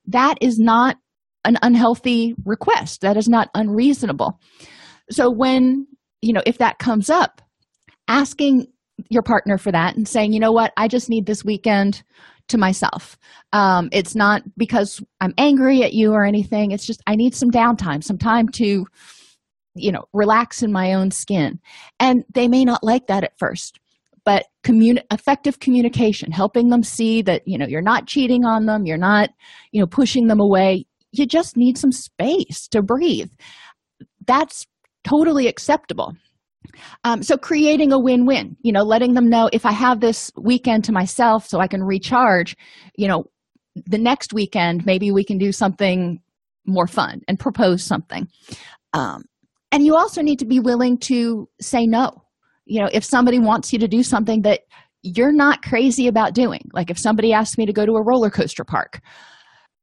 That 0.07 0.37
is 0.41 0.59
not 0.59 0.97
an 1.45 1.57
unhealthy 1.61 2.35
request. 2.45 3.01
That 3.01 3.17
is 3.17 3.27
not 3.27 3.49
unreasonable. 3.53 4.39
So 5.09 5.29
when 5.29 5.87
you 6.21 6.33
know 6.33 6.43
if 6.45 6.57
that 6.59 6.79
comes 6.79 7.09
up 7.09 7.41
asking 8.07 8.67
your 9.09 9.23
partner 9.23 9.57
for 9.57 9.71
that 9.71 9.95
and 9.95 10.07
saying 10.07 10.33
you 10.33 10.39
know 10.39 10.51
what? 10.51 10.71
I 10.77 10.87
just 10.87 11.09
need 11.09 11.25
this 11.25 11.43
weekend 11.43 12.03
to 12.49 12.57
myself. 12.57 13.17
Um, 13.53 13.89
it's 13.91 14.15
not 14.15 14.41
because 14.57 15.01
i'm 15.21 15.33
angry 15.37 15.83
at 15.83 15.93
you 15.93 16.11
or 16.11 16.25
anything. 16.25 16.71
It's 16.71 16.85
just 16.85 17.01
i 17.07 17.15
need 17.15 17.35
some 17.35 17.51
downtime 17.51 18.03
some 18.03 18.17
time 18.17 18.47
to 18.49 18.85
you 19.75 19.91
know 19.91 20.05
relax 20.13 20.63
in 20.63 20.71
my 20.71 20.93
own 20.93 21.11
skin. 21.11 21.59
And 21.99 22.23
they 22.33 22.47
may 22.47 22.63
not 22.63 22.83
like 22.83 23.07
that 23.07 23.23
at 23.23 23.37
first 23.37 23.79
but 24.25 24.45
communi- 24.63 25.03
effective 25.11 25.59
communication 25.59 26.31
helping 26.31 26.69
them 26.69 26.83
see 26.83 27.21
that 27.21 27.41
you 27.45 27.57
know 27.57 27.67
you're 27.67 27.81
not 27.81 28.07
cheating 28.07 28.45
on 28.45 28.65
them 28.65 28.85
you're 28.85 28.97
not 28.97 29.29
you 29.71 29.79
know 29.79 29.87
pushing 29.87 30.27
them 30.27 30.39
away. 30.39 30.85
You 31.11 31.27
just 31.27 31.55
need 31.57 31.77
some 31.77 31.91
space 31.91 32.67
to 32.69 32.81
breathe. 32.81 33.29
That's 34.25 34.65
totally 35.03 35.47
acceptable. 35.47 36.13
Um, 37.03 37.21
so 37.21 37.37
creating 37.37 37.91
a 37.91 37.99
win-win 37.99 38.55
you 38.61 38.71
know 38.71 38.83
letting 38.83 39.13
them 39.13 39.29
know 39.29 39.49
if 39.51 39.65
i 39.65 39.71
have 39.71 39.99
this 39.99 40.31
weekend 40.41 40.85
to 40.85 40.93
myself 40.93 41.45
so 41.45 41.59
i 41.59 41.67
can 41.67 41.83
recharge 41.83 42.55
you 42.95 43.07
know 43.07 43.25
the 43.85 43.97
next 43.97 44.33
weekend 44.33 44.85
maybe 44.85 45.11
we 45.11 45.25
can 45.25 45.37
do 45.37 45.51
something 45.51 46.19
more 46.65 46.87
fun 46.87 47.21
and 47.27 47.39
propose 47.39 47.83
something. 47.83 48.27
Um, 48.93 49.23
and 49.71 49.85
you 49.85 49.95
also 49.95 50.21
need 50.21 50.39
to 50.39 50.45
be 50.45 50.59
willing 50.59 50.97
to 50.99 51.47
say 51.59 51.85
no 51.85 52.22
you 52.65 52.81
know 52.81 52.89
if 52.91 53.03
somebody 53.03 53.39
wants 53.39 53.73
you 53.73 53.79
to 53.79 53.87
do 53.87 54.03
something 54.03 54.41
that 54.41 54.61
you're 55.01 55.33
not 55.33 55.61
crazy 55.61 56.07
about 56.07 56.33
doing 56.33 56.61
like 56.73 56.89
if 56.89 56.97
somebody 56.97 57.33
asks 57.33 57.57
me 57.57 57.65
to 57.65 57.73
go 57.73 57.85
to 57.85 57.93
a 57.93 58.03
roller 58.03 58.29
coaster 58.29 58.63
park 58.63 58.99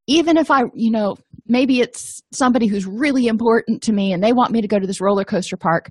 even 0.07 0.37
if 0.37 0.51
i 0.51 0.63
you 0.75 0.91
know 0.91 1.15
maybe 1.47 1.81
it's 1.81 2.21
somebody 2.33 2.67
who's 2.67 2.87
really 2.87 3.27
important 3.27 3.83
to 3.83 3.93
me 3.93 4.13
and 4.13 4.23
they 4.23 4.33
want 4.33 4.53
me 4.53 4.61
to 4.61 4.69
go 4.69 4.79
to 4.79 4.87
this 4.87 5.01
roller 5.01 5.25
coaster 5.25 5.57
park 5.57 5.91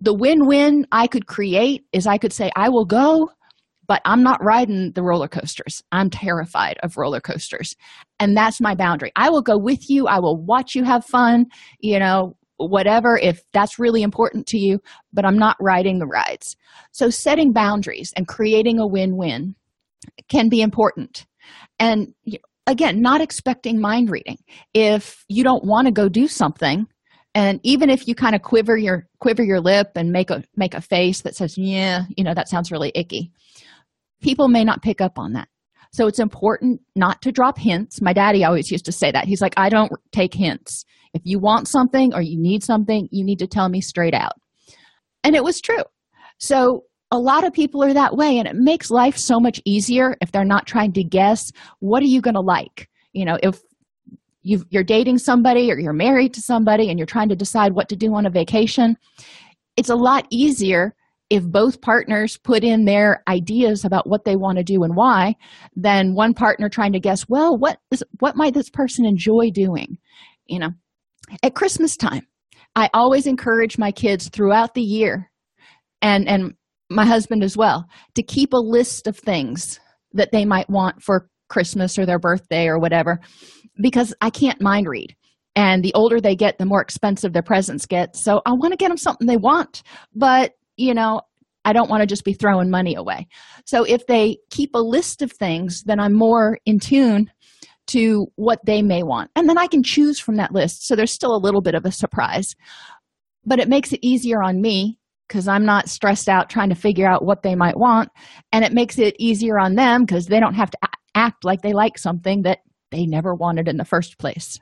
the 0.00 0.14
win-win 0.14 0.86
i 0.92 1.06
could 1.06 1.26
create 1.26 1.84
is 1.92 2.06
i 2.06 2.18
could 2.18 2.32
say 2.32 2.50
i 2.56 2.68
will 2.68 2.86
go 2.86 3.28
but 3.86 4.00
i'm 4.04 4.22
not 4.22 4.42
riding 4.42 4.92
the 4.94 5.02
roller 5.02 5.28
coasters. 5.28 5.82
I'm 5.92 6.08
terrified 6.08 6.78
of 6.82 6.96
roller 6.96 7.20
coasters. 7.20 7.74
And 8.18 8.36
that's 8.36 8.60
my 8.60 8.74
boundary. 8.74 9.12
I 9.16 9.28
will 9.28 9.42
go 9.42 9.58
with 9.58 9.90
you. 9.90 10.06
I 10.06 10.20
will 10.20 10.42
watch 10.42 10.74
you 10.74 10.84
have 10.84 11.04
fun 11.04 11.46
you 11.80 11.98
know 11.98 12.34
whatever 12.56 13.18
if 13.18 13.42
that's 13.52 13.78
really 13.78 14.02
important 14.02 14.46
to 14.46 14.58
you 14.58 14.78
but 15.12 15.24
i'm 15.24 15.38
not 15.38 15.56
riding 15.60 15.98
the 15.98 16.06
rides. 16.06 16.56
So 16.92 17.10
setting 17.10 17.52
boundaries 17.52 18.12
and 18.16 18.28
creating 18.28 18.78
a 18.78 18.86
win-win 18.86 19.54
can 20.28 20.48
be 20.48 20.62
important. 20.62 21.26
And 21.78 22.14
again 22.66 23.00
not 23.02 23.20
expecting 23.20 23.80
mind 23.80 24.10
reading. 24.10 24.38
If 24.72 25.24
you 25.28 25.44
don't 25.44 25.64
want 25.64 25.86
to 25.86 25.92
go 25.92 26.08
do 26.08 26.28
something 26.28 26.86
and 27.34 27.58
even 27.64 27.90
if 27.90 28.06
you 28.06 28.14
kind 28.14 28.34
of 28.34 28.42
quiver 28.42 28.76
your 28.76 29.06
quiver 29.18 29.42
your 29.42 29.60
lip 29.60 29.92
and 29.96 30.12
make 30.12 30.30
a 30.30 30.44
make 30.56 30.74
a 30.74 30.80
face 30.80 31.22
that 31.22 31.34
says 31.34 31.58
yeah 31.58 32.04
you 32.16 32.24
know 32.24 32.34
that 32.34 32.48
sounds 32.48 32.70
really 32.70 32.92
icky 32.94 33.32
people 34.22 34.48
may 34.48 34.64
not 34.64 34.82
pick 34.82 35.00
up 35.00 35.18
on 35.18 35.32
that 35.32 35.48
so 35.94 36.08
it's 36.08 36.18
important 36.18 36.80
not 36.96 37.22
to 37.22 37.30
drop 37.30 37.56
hints. 37.56 38.02
My 38.02 38.12
daddy 38.12 38.42
always 38.42 38.68
used 38.68 38.84
to 38.86 38.90
say 38.90 39.12
that. 39.12 39.26
He's 39.26 39.40
like 39.40 39.54
i 39.56 39.68
don't 39.68 39.92
take 40.10 40.34
hints. 40.34 40.84
If 41.14 41.22
you 41.24 41.38
want 41.38 41.68
something 41.68 42.12
or 42.12 42.20
you 42.20 42.36
need 42.36 42.64
something 42.64 43.08
you 43.12 43.24
need 43.24 43.38
to 43.38 43.46
tell 43.46 43.68
me 43.68 43.80
straight 43.80 44.12
out. 44.12 44.32
And 45.22 45.36
it 45.36 45.44
was 45.44 45.60
true. 45.60 45.84
So 46.38 46.82
a 47.12 47.18
lot 47.18 47.44
of 47.44 47.52
people 47.52 47.84
are 47.84 47.94
that 47.94 48.16
way 48.16 48.38
and 48.38 48.48
it 48.48 48.56
makes 48.56 48.90
life 48.90 49.16
so 49.16 49.38
much 49.38 49.60
easier 49.64 50.16
if 50.20 50.32
they're 50.32 50.44
not 50.44 50.66
trying 50.66 50.92
to 50.94 51.04
guess 51.04 51.52
what 51.78 52.02
are 52.02 52.06
you 52.06 52.20
going 52.20 52.34
to 52.34 52.40
like? 52.40 52.88
You 53.12 53.24
know 53.24 53.38
if 53.40 53.60
you 54.42 54.64
are 54.74 54.82
dating 54.82 55.18
somebody 55.18 55.70
or 55.70 55.78
you're 55.78 55.92
married 55.92 56.34
to 56.34 56.40
somebody 56.40 56.90
and 56.90 56.98
you're 56.98 57.06
trying 57.06 57.28
to 57.28 57.36
decide 57.36 57.72
what 57.72 57.88
to 57.90 57.96
do 57.96 58.12
on 58.14 58.26
a 58.26 58.30
vacation 58.30 58.96
it's 59.76 59.88
a 59.88 59.94
lot 59.94 60.26
easier 60.30 60.94
if 61.34 61.44
both 61.44 61.80
partners 61.80 62.36
put 62.36 62.62
in 62.62 62.84
their 62.84 63.22
ideas 63.28 63.84
about 63.84 64.08
what 64.08 64.24
they 64.24 64.36
want 64.36 64.56
to 64.58 64.64
do 64.64 64.82
and 64.84 64.94
why 64.94 65.34
then 65.74 66.14
one 66.14 66.32
partner 66.32 66.68
trying 66.68 66.92
to 66.92 67.00
guess 67.00 67.28
well 67.28 67.56
what 67.58 67.78
is 67.90 68.02
what 68.20 68.36
might 68.36 68.54
this 68.54 68.70
person 68.70 69.04
enjoy 69.04 69.50
doing? 69.50 69.98
You 70.46 70.60
know 70.60 70.70
at 71.42 71.54
christmas 71.54 71.96
time 71.96 72.26
i 72.76 72.88
always 72.92 73.26
encourage 73.26 73.78
my 73.78 73.90
kids 73.90 74.28
throughout 74.28 74.74
the 74.74 74.82
year 74.82 75.30
and 76.02 76.28
and 76.28 76.52
my 76.90 77.06
husband 77.06 77.42
as 77.42 77.56
well 77.56 77.86
to 78.14 78.22
keep 78.22 78.52
a 78.52 78.58
list 78.58 79.06
of 79.06 79.16
things 79.16 79.80
that 80.12 80.32
they 80.32 80.44
might 80.44 80.68
want 80.68 81.02
for 81.02 81.28
christmas 81.48 81.98
or 81.98 82.04
their 82.06 82.18
birthday 82.18 82.66
or 82.66 82.78
whatever 82.78 83.18
because 83.80 84.14
i 84.20 84.30
can't 84.30 84.60
mind 84.60 84.86
read. 84.88 85.14
And 85.56 85.84
the 85.84 85.94
older 85.94 86.20
they 86.20 86.34
get 86.34 86.58
the 86.58 86.66
more 86.66 86.82
expensive 86.82 87.32
their 87.32 87.42
presents 87.42 87.86
get. 87.86 88.16
So 88.16 88.42
i 88.44 88.50
want 88.50 88.72
to 88.72 88.76
get 88.76 88.88
them 88.88 88.96
something 88.96 89.26
they 89.26 89.36
want 89.36 89.82
but 90.14 90.52
you 90.76 90.94
know 90.94 91.20
i 91.64 91.72
don't 91.72 91.90
want 91.90 92.00
to 92.00 92.06
just 92.06 92.24
be 92.24 92.32
throwing 92.32 92.70
money 92.70 92.94
away. 92.94 93.26
So 93.64 93.84
if 93.84 94.06
they 94.06 94.38
keep 94.50 94.74
a 94.74 94.78
list 94.78 95.22
of 95.22 95.32
things 95.32 95.82
then 95.84 96.00
i'm 96.00 96.12
more 96.14 96.58
in 96.66 96.78
tune 96.78 97.30
to 97.86 98.26
what 98.36 98.64
they 98.64 98.80
may 98.80 99.02
want. 99.02 99.30
And 99.36 99.48
then 99.48 99.58
i 99.58 99.66
can 99.66 99.82
choose 99.82 100.18
from 100.18 100.36
that 100.36 100.52
list 100.52 100.86
so 100.86 100.96
there's 100.96 101.12
still 101.12 101.34
a 101.34 101.44
little 101.44 101.62
bit 101.62 101.74
of 101.74 101.84
a 101.84 101.92
surprise. 101.92 102.54
But 103.46 103.58
it 103.58 103.68
makes 103.68 103.92
it 103.92 104.00
easier 104.02 104.42
on 104.42 104.60
me 104.60 104.98
because 105.28 105.48
i'm 105.48 105.64
not 105.64 105.88
stressed 105.88 106.28
out 106.28 106.50
trying 106.50 106.70
to 106.70 106.74
figure 106.74 107.06
out 107.06 107.24
what 107.24 107.42
they 107.42 107.54
might 107.54 107.76
want. 107.76 108.10
And 108.52 108.64
it 108.64 108.72
makes 108.72 108.98
it 108.98 109.16
easier 109.18 109.58
on 109.58 109.74
them 109.74 110.04
because 110.04 110.26
they 110.26 110.40
don't 110.40 110.54
have 110.54 110.70
to 110.70 110.78
act 111.14 111.44
like 111.44 111.62
they 111.62 111.72
like 111.72 111.98
something 111.98 112.42
that 112.42 112.58
they 112.90 113.06
never 113.06 113.34
wanted 113.34 113.68
in 113.68 113.76
the 113.76 113.84
first 113.84 114.18
place 114.18 114.58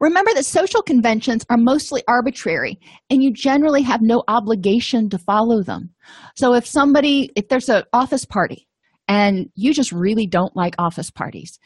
remember 0.00 0.32
that 0.34 0.44
social 0.44 0.82
conventions 0.82 1.44
are 1.50 1.56
mostly 1.56 2.02
arbitrary 2.08 2.78
and 3.10 3.22
you 3.22 3.32
generally 3.32 3.82
have 3.82 4.02
no 4.02 4.22
obligation 4.28 5.08
to 5.10 5.18
follow 5.18 5.62
them. 5.62 5.90
So 6.36 6.54
if 6.54 6.66
somebody 6.66 7.30
if 7.36 7.48
there's 7.48 7.68
an 7.68 7.84
office 7.92 8.24
party 8.24 8.68
and 9.08 9.48
you 9.54 9.74
just 9.74 9.92
really 9.92 10.26
don't 10.26 10.56
like 10.56 10.74
office 10.78 11.10
parties 11.10 11.58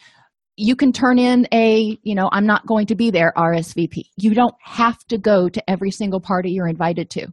you 0.59 0.75
can 0.75 0.91
turn 0.91 1.19
in 1.19 1.47
a 1.53 1.99
you 2.03 2.15
know 2.15 2.31
i'm 2.33 2.47
not 2.47 2.67
going 2.67 2.87
to 2.87 2.95
be 2.95 3.11
there 3.11 3.31
rsvp 3.37 4.03
you 4.17 4.33
don't 4.33 4.55
have 4.63 4.97
to 5.07 5.19
go 5.19 5.51
to 5.51 5.71
every 5.71 5.91
single 5.91 6.19
party 6.19 6.51
you're 6.51 6.67
invited 6.67 7.11
to. 7.11 7.27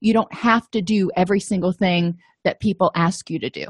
You 0.00 0.12
don't 0.12 0.32
have 0.32 0.70
to 0.70 0.82
do 0.82 1.10
every 1.16 1.40
single 1.40 1.72
thing 1.72 2.18
that 2.44 2.60
people 2.60 2.90
ask 2.94 3.30
you 3.30 3.38
to 3.38 3.50
do. 3.50 3.66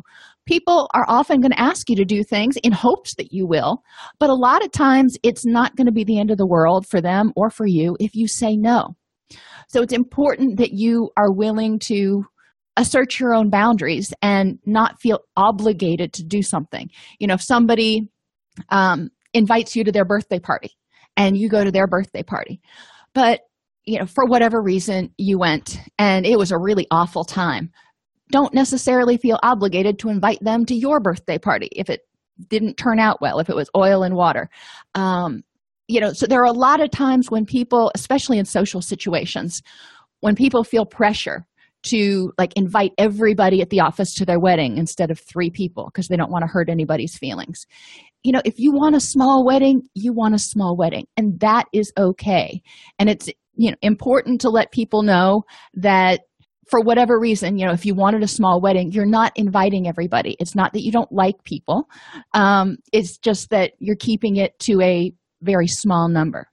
People 0.47 0.91
are 0.93 1.07
often 1.09 1.41
going 1.41 1.53
to 1.53 1.61
ask 1.61 1.89
you 1.89 1.97
to 1.97 2.05
do 2.05 2.23
things 2.23 2.57
in 2.63 2.73
hopes 2.73 3.15
that 3.15 3.33
you 3.33 3.47
will 3.47 3.83
but 4.19 4.31
a 4.31 4.35
lot 4.35 4.65
of 4.65 4.73
times 4.73 5.17
it's 5.23 5.45
not 5.45 5.77
going 5.77 5.87
to 5.87 5.93
be 5.93 6.05
the 6.05 6.19
end 6.19 6.31
of 6.31 6.39
the 6.39 6.47
world 6.47 6.87
for 6.87 7.01
them 7.01 7.33
or 7.37 7.51
for 7.51 7.67
you 7.67 7.97
if 8.01 8.15
you 8.15 8.29
say 8.29 8.57
no. 8.57 8.97
So 9.69 9.83
it's 9.83 9.93
important 9.93 10.59
that 10.59 10.73
you 10.73 11.11
are 11.17 11.33
willing 11.33 11.79
to 11.81 12.25
assert 12.77 13.19
your 13.19 13.35
own 13.35 13.51
boundaries 13.51 14.13
and 14.21 14.59
not 14.67 15.01
feel 15.01 15.21
obligated 15.37 16.13
to 16.15 16.25
do 16.25 16.43
something. 16.43 16.91
You 17.19 17.27
know 17.27 17.35
if 17.35 17.43
somebody 17.43 18.09
um, 18.71 19.11
invites 19.33 19.75
you 19.75 19.85
to 19.85 19.93
their 19.93 20.05
birthday 20.05 20.39
party 20.39 20.71
and 21.17 21.37
you 21.37 21.49
go 21.49 21.65
to 21.65 21.73
their 21.73 21.87
birthday 21.87 22.23
party 22.23 22.61
but 23.15 23.41
you 23.85 23.99
know 23.99 24.07
for 24.07 24.25
whatever 24.25 24.63
reason 24.63 25.11
you 25.19 25.39
went 25.39 25.79
and 25.99 26.25
it 26.25 26.39
was 26.39 26.53
a 26.53 26.59
really 26.59 26.87
awful 26.91 27.25
time 27.25 27.71
don't 28.35 28.53
necessarily 28.53 29.17
feel 29.17 29.39
obligated 29.45 29.97
to 29.97 30.09
invite 30.09 30.43
them 30.43 30.67
to 30.67 30.75
your 30.75 30.99
birthday 30.99 31.39
party 31.39 31.69
if 31.71 31.89
it 31.89 32.01
didn't 32.49 32.75
turn 32.75 32.99
out 32.99 33.21
well 33.21 33.39
if 33.39 33.49
it 33.49 33.55
was 33.55 33.71
oil 33.77 34.03
and 34.03 34.17
water. 34.17 34.51
Um, 34.97 35.45
you 35.87 36.01
know 36.01 36.13
so 36.13 36.27
there 36.27 36.41
are 36.41 36.53
a 36.53 36.53
lot 36.53 36.81
of 36.81 36.91
times 36.91 37.31
when 37.31 37.47
people 37.47 37.93
especially 37.95 38.39
in 38.39 38.45
social 38.45 38.83
situations 38.83 39.63
when 40.19 40.35
people 40.35 40.65
feel 40.65 40.85
pressure 40.85 41.47
to 41.85 42.33
like 42.37 42.53
invite 42.57 42.91
everybody 42.99 43.61
at 43.61 43.71
the 43.71 43.79
office 43.79 44.15
to 44.15 44.25
their 44.25 44.41
wedding 44.41 44.79
instead 44.79 45.13
of 45.13 45.21
three 45.21 45.51
people 45.51 45.85
because 45.93 46.09
they 46.09 46.17
don't 46.17 46.33
want 46.33 46.43
to 46.43 46.51
hurt 46.51 46.69
anybody's 46.69 47.17
feelings. 47.17 47.67
You 48.25 48.33
know 48.33 48.43
if 48.45 48.59
you 48.59 48.73
want 48.73 48.97
a 48.97 49.01
small 49.01 49.45
wedding 49.45 49.83
you 49.95 50.13
want 50.13 50.35
a 50.35 50.41
small 50.41 50.77
wedding 50.77 51.07
and 51.17 51.39
that 51.39 51.67
is 51.73 51.93
okay. 51.97 52.61
And 52.99 53.09
it's 53.09 53.29
you 53.55 53.71
know 53.71 53.77
important 53.81 54.41
to 54.41 54.51
let 54.51 54.73
people 54.73 55.03
know 55.03 55.45
that 55.75 56.23
for 56.69 56.81
whatever 56.81 57.19
reason 57.19 57.59
you 57.59 57.67
know 57.67 57.73
if 57.73 57.85
you 57.85 57.95
wanted 57.95 58.23
a 58.23 58.29
small 58.29 58.61
wedding 58.61 58.91
you're 58.93 59.07
not 59.07 59.33
inviting 59.37 59.89
everybody. 59.89 60.37
It's 60.39 60.55
not 60.55 60.73
that 60.73 60.83
you 60.83 60.93
don't 60.93 61.11
like 61.13 61.43
people. 61.45 61.89
Um, 62.33 62.79
it's 62.93 63.19
just 63.19 63.51
that 63.51 63.73
you're 63.79 63.97
keeping 63.97 64.37
it 64.37 64.59
to 64.61 64.81
a 64.81 65.13
very 65.43 65.67
small 65.67 66.09
number. 66.09 66.49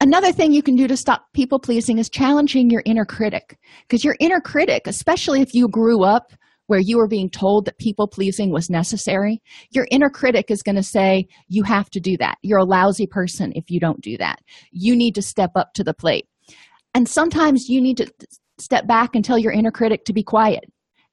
Another 0.00 0.30
thing 0.32 0.52
you 0.52 0.62
can 0.62 0.76
do 0.76 0.86
to 0.86 0.96
stop 0.96 1.26
people 1.32 1.58
pleasing 1.58 1.98
is 1.98 2.10
challenging 2.10 2.68
your 2.68 2.82
inner 2.84 3.06
critic 3.06 3.58
because 3.82 4.04
your 4.04 4.16
inner 4.20 4.40
critic 4.40 4.86
especially 4.86 5.40
if 5.40 5.54
you 5.54 5.68
grew 5.68 6.04
up 6.04 6.32
where 6.66 6.80
you 6.80 6.98
were 6.98 7.08
being 7.08 7.30
told 7.30 7.64
that 7.64 7.78
people 7.78 8.08
pleasing 8.08 8.50
was 8.50 8.68
necessary 8.68 9.40
your 9.70 9.86
inner 9.90 10.10
critic 10.10 10.50
is 10.50 10.62
going 10.62 10.76
to 10.76 10.82
say 10.82 11.26
you 11.48 11.62
have 11.62 11.88
to 11.90 12.00
do 12.00 12.16
that. 12.18 12.36
You're 12.42 12.58
a 12.58 12.64
lousy 12.64 13.06
person 13.06 13.52
if 13.54 13.70
you 13.70 13.80
don't 13.80 14.00
do 14.00 14.16
that. 14.18 14.40
You 14.70 14.94
need 14.94 15.14
to 15.14 15.22
step 15.22 15.52
up 15.54 15.72
to 15.74 15.84
the 15.84 15.94
plate. 15.94 16.26
And 16.94 17.08
sometimes 17.08 17.68
you 17.68 17.80
need 17.80 17.98
to 17.98 18.06
step 18.58 18.86
back 18.86 19.14
and 19.14 19.24
tell 19.24 19.38
your 19.38 19.52
inner 19.52 19.70
critic 19.70 20.04
to 20.06 20.12
be 20.12 20.22
quiet 20.22 20.64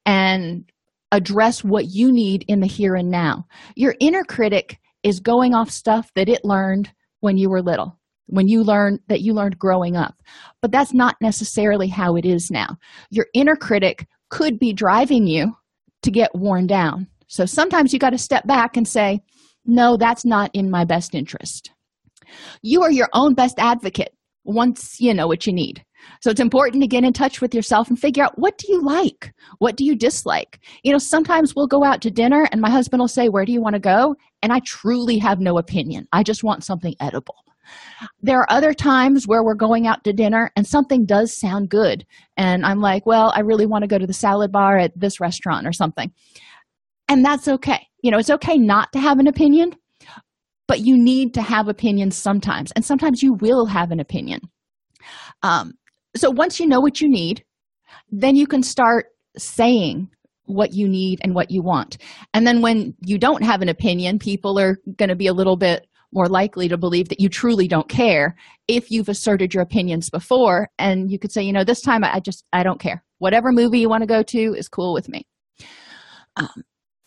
and 0.06 0.70
address 1.12 1.64
what 1.64 1.86
you 1.88 2.12
need 2.12 2.44
in 2.48 2.60
the 2.60 2.68
here 2.68 2.96
and 2.96 3.10
now. 3.10 3.46
Your 3.76 3.96
inner 4.00 4.24
critic 4.24 4.80
is 5.04 5.20
going 5.20 5.54
off 5.54 5.70
stuff 5.70 6.10
that 6.16 6.30
it 6.30 6.44
learned 6.44 6.92
when 7.20 7.38
you 7.38 7.50
were 7.50 7.62
little, 7.62 8.00
when 8.28 8.48
you 8.48 8.64
learned 8.64 9.00
that 9.08 9.22
you 9.22 9.34
learned 9.34 9.60
growing 9.60 9.96
up. 9.96 10.16
But 10.62 10.72
that's 10.72 10.94
not 10.94 11.16
necessarily 11.22 11.88
how 11.88 12.16
it 12.16 12.26
is 12.26 12.50
now. 12.50 12.78
Your 13.10 13.28
inner 13.34 13.56
critic 13.56 14.08
could 14.30 14.58
be 14.58 14.74
driving 14.74 15.28
you 15.28 15.56
to 16.02 16.12
get 16.12 16.34
worn 16.34 16.68
down. 16.68 17.08
So 17.28 17.46
sometimes 17.46 17.94
you 17.94 18.00
got 18.00 18.12
to 18.12 18.18
step 18.18 18.46
back 18.48 18.78
and 18.78 18.88
say, 18.88 19.22
no, 19.66 19.98
that's 19.98 20.26
not 20.26 20.52
in 20.54 20.70
my 20.70 20.86
best 20.86 21.16
interest. 21.16 21.72
You 22.62 22.84
are 22.84 22.92
your 22.92 23.10
own 23.14 23.34
best 23.34 23.60
advocate 23.60 24.14
once 24.44 25.00
you 25.00 25.14
know 25.14 25.28
what 25.28 25.48
you 25.48 25.54
need. 25.54 25.84
So 26.22 26.30
it's 26.30 26.40
important 26.40 26.82
to 26.82 26.88
get 26.88 27.04
in 27.04 27.14
touch 27.14 27.42
with 27.42 27.54
yourself 27.54 27.90
and 27.90 28.00
figure 28.00 28.24
out 28.24 28.38
what 28.38 28.58
do 28.58 28.72
you 28.72 28.82
like? 28.82 29.34
What 29.60 29.76
do 29.76 29.86
you 29.86 29.96
dislike? 29.96 30.60
You 30.84 30.92
know, 30.92 30.98
sometimes 30.98 31.56
we'll 31.56 31.68
go 31.68 31.84
out 31.84 32.02
to 32.02 32.12
dinner 32.12 32.48
and 32.52 32.62
my 32.62 32.70
husband 32.70 33.00
will 33.00 33.08
say, 33.08 33.30
Where 33.30 33.46
do 33.46 33.52
you 33.52 33.62
want 33.62 33.76
to 33.76 33.80
go? 33.80 34.16
And 34.42 34.52
I 34.52 34.60
truly 34.66 35.18
have 35.20 35.40
no 35.40 35.58
opinion. 35.58 36.08
I 36.12 36.24
just 36.24 36.44
want 36.44 36.64
something 36.64 36.96
edible. 37.00 37.36
There 38.22 38.40
are 38.40 38.52
other 38.52 38.74
times 38.74 39.28
where 39.28 39.44
we're 39.44 39.56
going 39.56 39.88
out 39.88 40.04
to 40.04 40.14
dinner 40.14 40.52
and 40.56 40.68
something 40.68 41.06
does 41.06 41.38
sound 41.38 41.70
good. 41.70 42.06
And 42.38 42.66
I'm 42.66 42.80
like, 42.80 43.06
Well, 43.06 43.32
I 43.36 43.42
really 43.42 43.66
want 43.66 43.84
to 43.84 43.88
go 43.88 43.98
to 43.98 44.08
the 44.08 44.14
salad 44.14 44.52
bar 44.52 44.78
at 44.78 44.98
this 45.00 45.20
restaurant 45.20 45.68
or 45.68 45.74
something. 45.74 46.12
And 47.08 47.24
that's 47.24 47.48
okay. 47.48 47.88
You 48.02 48.12
know, 48.12 48.18
it's 48.18 48.30
okay 48.30 48.58
not 48.58 48.92
to 48.94 49.00
have 49.00 49.20
an 49.20 49.28
opinion, 49.28 49.74
but 50.68 50.82
you 50.82 50.98
need 50.98 51.34
to 51.36 51.42
have 51.42 51.68
opinions 51.68 52.18
sometimes. 52.18 52.72
And 52.72 52.84
sometimes 52.84 53.22
you 53.22 53.34
will 53.34 53.66
have 53.66 53.92
an 53.92 54.00
opinion. 54.00 54.42
Um, 55.42 55.74
so 56.16 56.30
once 56.30 56.60
you 56.60 56.68
know 56.68 56.80
what 56.80 57.02
you 57.02 57.10
need, 57.10 57.44
then 58.12 58.36
you 58.36 58.48
can 58.48 58.64
start 58.64 59.08
saying 59.38 60.10
what 60.46 60.74
you 60.74 60.88
need 60.88 61.20
and 61.24 61.34
what 61.34 61.52
you 61.52 61.64
want. 61.64 61.98
And 62.34 62.46
then 62.46 62.62
when 62.62 62.94
you 63.02 63.18
don't 63.18 63.44
have 63.44 63.62
an 63.62 63.70
opinion, 63.70 64.20
people 64.20 64.60
are 64.60 64.78
going 64.98 65.10
to 65.10 65.16
be 65.16 65.28
a 65.28 65.34
little 65.34 65.58
bit 65.58 65.88
more 66.14 66.28
likely 66.28 66.68
to 66.68 66.78
believe 66.78 67.10
that 67.10 67.20
you 67.20 67.28
truly 67.28 67.68
don't 67.68 67.90
care 67.90 68.36
if 68.68 68.92
you've 68.92 69.10
asserted 69.10 69.54
your 69.54 69.64
opinions 69.64 70.10
before. 70.10 70.70
And 70.78 71.12
you 71.12 71.18
could 71.18 71.32
say 71.32 71.42
you 71.42 71.54
know 71.54 71.64
this 71.64 71.82
time 71.82 72.04
i 72.04 72.20
just 72.20 72.46
i 72.54 72.64
don't 72.64 72.80
care. 72.80 73.04
Whatever 73.18 73.52
movie 73.52 73.80
you 73.80 73.90
want 73.90 74.02
to 74.02 74.08
go 74.08 74.22
to 74.22 74.54
is 74.56 74.68
cool 74.68 74.94
with 74.94 75.10
me. 75.10 75.26
Um, 76.36 76.64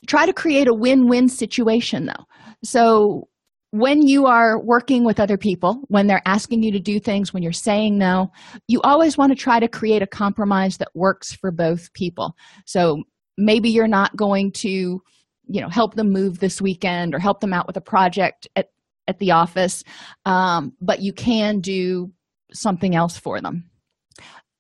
try 0.07 0.27
to 0.27 0.33
create 0.33 0.69
a 0.69 0.75
win-win 0.75 1.29
situation 1.29 2.07
though. 2.07 2.25
So 2.65 3.29
when 3.71 4.07
you 4.07 4.27
are 4.27 4.63
working 4.63 5.05
with 5.05 5.21
other 5.21 5.37
people, 5.37 5.83
when 5.89 6.07
they're 6.07 6.23
asking 6.25 6.63
you 6.63 6.73
to 6.73 6.81
do 6.81 7.01
things, 7.01 7.33
when 7.33 7.43
you're 7.43 7.53
saying 7.53 7.99
no, 7.99 8.31
you 8.69 8.81
always 8.83 9.19
want 9.19 9.33
to 9.33 9.37
try 9.37 9.61
to 9.61 9.69
create 9.69 10.03
a 10.03 10.07
compromise 10.07 10.79
that 10.79 10.89
works 10.95 11.33
for 11.33 11.51
both 11.51 11.93
people. 11.93 12.35
So 12.65 13.03
maybe 13.37 13.69
you're 13.69 13.89
not 13.89 14.17
going 14.17 14.53
to, 14.53 14.69
you 15.49 15.61
know, 15.61 15.69
help 15.69 15.95
them 15.95 16.11
move 16.11 16.39
this 16.39 16.61
weekend 16.61 17.15
or 17.15 17.19
help 17.19 17.41
them 17.41 17.53
out 17.53 17.67
with 17.67 17.77
a 17.77 17.81
project 17.83 18.49
at, 18.57 18.69
at 19.09 19.19
the 19.19 19.33
office, 19.33 19.85
um, 20.25 20.73
but 20.81 21.01
you 21.01 21.13
can 21.13 21.61
do 21.61 22.13
something 22.53 22.95
else 22.95 23.19
for 23.19 23.41
them. 23.41 23.69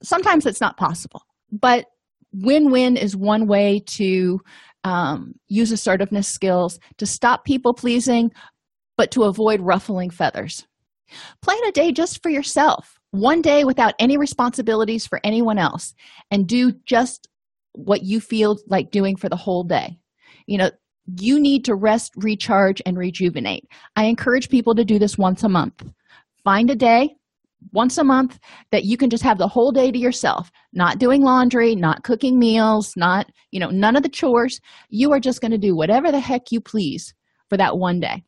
Sometimes 0.02 0.46
it's 0.46 0.60
not 0.60 0.76
possible, 0.76 1.22
but 1.50 1.86
win 2.32 2.70
win 2.70 2.96
is 2.96 3.16
one 3.16 3.46
way 3.46 3.82
to 3.86 4.40
um, 4.84 5.34
use 5.48 5.72
assertiveness 5.72 6.28
skills 6.28 6.78
to 6.98 7.06
stop 7.06 7.44
people 7.44 7.74
pleasing 7.74 8.30
but 8.96 9.10
to 9.12 9.24
avoid 9.24 9.60
ruffling 9.60 10.10
feathers. 10.10 10.66
Plan 11.42 11.58
a 11.66 11.72
day 11.72 11.92
just 11.92 12.22
for 12.22 12.30
yourself, 12.30 12.98
one 13.10 13.40
day 13.42 13.64
without 13.64 13.94
any 13.98 14.16
responsibilities 14.16 15.06
for 15.06 15.20
anyone 15.22 15.58
else, 15.58 15.94
and 16.30 16.46
do 16.46 16.72
just 16.84 17.28
what 17.72 18.02
you 18.02 18.20
feel 18.20 18.58
like 18.66 18.90
doing 18.90 19.16
for 19.16 19.28
the 19.28 19.36
whole 19.36 19.62
day. 19.62 19.98
You 20.46 20.58
know, 20.58 20.70
you 21.18 21.38
need 21.38 21.64
to 21.66 21.74
rest, 21.74 22.12
recharge, 22.16 22.82
and 22.84 22.98
rejuvenate. 22.98 23.68
I 23.94 24.04
encourage 24.04 24.48
people 24.48 24.74
to 24.74 24.84
do 24.84 24.98
this 24.98 25.16
once 25.16 25.44
a 25.44 25.48
month. 25.48 25.84
Find 26.42 26.70
a 26.70 26.74
day 26.74 27.16
once 27.72 27.98
a 27.98 28.04
month 28.04 28.38
that 28.70 28.84
you 28.84 28.96
can 28.96 29.10
just 29.10 29.22
have 29.22 29.38
the 29.38 29.48
whole 29.48 29.72
day 29.72 29.90
to 29.90 29.98
yourself, 29.98 30.50
not 30.72 30.98
doing 30.98 31.22
laundry, 31.22 31.74
not 31.74 32.02
cooking 32.02 32.38
meals, 32.38 32.92
not, 32.96 33.26
you 33.50 33.60
know, 33.60 33.70
none 33.70 33.96
of 33.96 34.02
the 34.02 34.08
chores. 34.08 34.60
You 34.88 35.12
are 35.12 35.20
just 35.20 35.40
going 35.40 35.52
to 35.52 35.58
do 35.58 35.74
whatever 35.74 36.10
the 36.10 36.20
heck 36.20 36.52
you 36.52 36.60
please 36.60 37.14
for 37.48 37.56
that 37.56 37.78
one 37.78 38.00
day. 38.00 38.24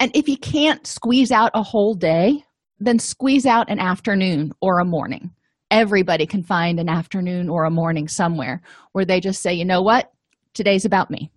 And 0.00 0.10
if 0.14 0.28
you 0.28 0.36
can't 0.36 0.86
squeeze 0.86 1.30
out 1.30 1.50
a 1.54 1.62
whole 1.62 1.94
day, 1.94 2.44
then 2.80 2.98
squeeze 2.98 3.46
out 3.46 3.70
an 3.70 3.78
afternoon 3.78 4.52
or 4.60 4.78
a 4.78 4.84
morning. 4.84 5.30
Everybody 5.70 6.26
can 6.26 6.42
find 6.42 6.78
an 6.78 6.88
afternoon 6.88 7.48
or 7.48 7.64
a 7.64 7.70
morning 7.70 8.08
somewhere 8.08 8.62
where 8.92 9.04
they 9.04 9.20
just 9.20 9.42
say, 9.42 9.54
you 9.54 9.64
know 9.64 9.82
what? 9.82 10.10
Today's 10.52 10.84
about 10.84 11.10
me. 11.10 11.30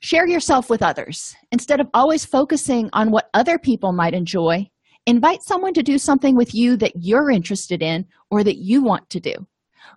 Share 0.00 0.26
yourself 0.26 0.68
with 0.68 0.82
others. 0.82 1.34
Instead 1.52 1.80
of 1.80 1.88
always 1.94 2.24
focusing 2.24 2.90
on 2.92 3.10
what 3.10 3.30
other 3.32 3.58
people 3.58 3.92
might 3.92 4.14
enjoy, 4.14 4.68
invite 5.06 5.42
someone 5.42 5.72
to 5.74 5.82
do 5.82 5.98
something 5.98 6.36
with 6.36 6.54
you 6.54 6.76
that 6.76 6.92
you're 6.96 7.30
interested 7.30 7.82
in 7.82 8.06
or 8.30 8.44
that 8.44 8.58
you 8.58 8.82
want 8.82 9.08
to 9.10 9.20
do. 9.20 9.34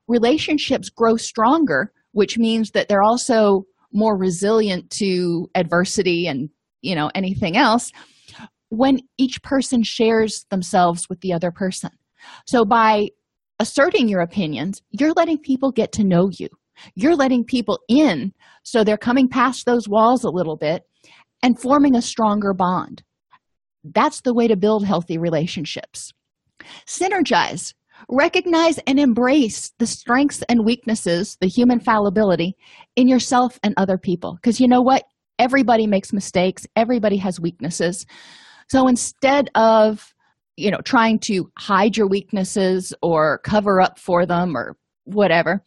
Relationships 0.07 0.89
grow 0.89 1.17
stronger, 1.17 1.91
which 2.11 2.37
means 2.37 2.71
that 2.71 2.87
they're 2.87 3.03
also 3.03 3.65
more 3.91 4.17
resilient 4.17 4.89
to 4.91 5.49
adversity 5.55 6.27
and 6.27 6.49
you 6.81 6.95
know 6.95 7.09
anything 7.15 7.57
else 7.57 7.91
when 8.69 8.99
each 9.17 9.41
person 9.41 9.81
shares 9.83 10.45
themselves 10.51 11.07
with 11.09 11.19
the 11.21 11.33
other 11.33 11.51
person. 11.51 11.89
So 12.45 12.65
by 12.65 13.09
asserting 13.59 14.07
your 14.07 14.21
opinions 14.21 14.81
you're 14.91 15.13
letting 15.13 15.37
people 15.37 15.71
get 15.71 15.91
to 15.93 16.03
know 16.03 16.29
you. 16.31 16.47
You're 16.95 17.15
letting 17.15 17.43
people 17.43 17.79
in 17.89 18.33
so 18.63 18.83
they're 18.83 18.97
coming 18.97 19.27
past 19.27 19.65
those 19.65 19.89
walls 19.89 20.23
a 20.23 20.29
little 20.29 20.55
bit 20.55 20.83
and 21.43 21.59
forming 21.59 21.95
a 21.95 22.01
stronger 22.01 22.53
bond. 22.53 23.03
That's 23.83 24.21
the 24.21 24.33
way 24.33 24.47
to 24.47 24.55
build 24.55 24.85
healthy 24.85 25.17
relationships. 25.17 26.13
Synergize. 26.87 27.73
Recognize 28.07 28.77
and 28.87 28.97
embrace 28.97 29.73
the 29.77 29.87
strengths 29.87 30.41
and 30.47 30.65
weaknesses 30.65 31.37
the 31.41 31.47
human 31.47 31.81
fallibility 31.81 32.55
in 32.95 33.09
yourself 33.09 33.59
and 33.61 33.73
other 33.75 33.97
people. 33.97 34.35
Because 34.35 34.61
you 34.61 34.67
know 34.69 34.81
what 34.81 35.03
everybody 35.39 35.87
makes 35.87 36.13
mistakes. 36.13 36.67
Everybody 36.75 37.17
has 37.17 37.39
weaknesses. 37.39 38.05
So 38.69 38.87
instead 38.87 39.49
of 39.55 40.13
you 40.57 40.69
know 40.69 40.81
trying 40.81 41.19
to 41.19 41.49
hide 41.57 41.97
your 41.97 42.07
weaknesses 42.07 42.93
or 43.01 43.39
cover 43.39 43.81
up 43.81 43.97
for 43.97 44.25
them 44.25 44.55
or 44.55 44.75
whatever 45.05 45.63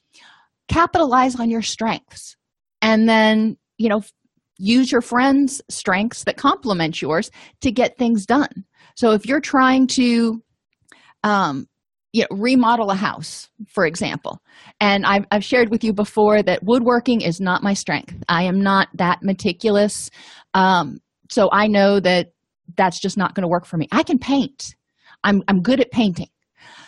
capitalize 0.68 1.38
on 1.38 1.50
your 1.50 1.62
strengths. 1.62 2.36
And 2.80 3.08
then 3.08 3.56
you 3.78 3.88
know 3.88 4.02
use 4.58 4.92
your 4.92 5.00
friends 5.00 5.60
strengths 5.68 6.24
that 6.24 6.36
complement 6.36 7.02
yours 7.02 7.30
to 7.62 7.72
get 7.72 7.98
things 7.98 8.26
done. 8.26 8.64
So 8.94 9.12
if 9.12 9.26
you're 9.26 9.40
trying 9.40 9.86
to 9.88 10.42
um, 11.24 11.66
you 12.12 12.22
know, 12.22 12.36
remodel 12.36 12.90
a 12.90 12.94
house, 12.94 13.48
for 13.66 13.86
example. 13.86 14.42
And 14.80 15.06
I've, 15.06 15.24
I've 15.30 15.44
shared 15.44 15.70
with 15.70 15.82
you 15.82 15.92
before 15.92 16.42
that 16.42 16.62
woodworking 16.62 17.22
is 17.22 17.40
not 17.40 17.62
my 17.62 17.74
strength. 17.74 18.14
I 18.28 18.42
am 18.44 18.60
not 18.60 18.88
that 18.94 19.22
meticulous. 19.22 20.10
Um, 20.52 20.98
so 21.30 21.48
I 21.52 21.66
know 21.66 22.00
that 22.00 22.32
that's 22.76 23.00
just 23.00 23.16
not 23.16 23.34
going 23.34 23.42
to 23.42 23.48
work 23.48 23.64
for 23.64 23.78
me. 23.78 23.88
I 23.92 24.02
can 24.02 24.18
paint. 24.18 24.76
I'm, 25.24 25.42
I'm 25.48 25.62
good 25.62 25.80
at 25.80 25.90
painting. 25.90 26.28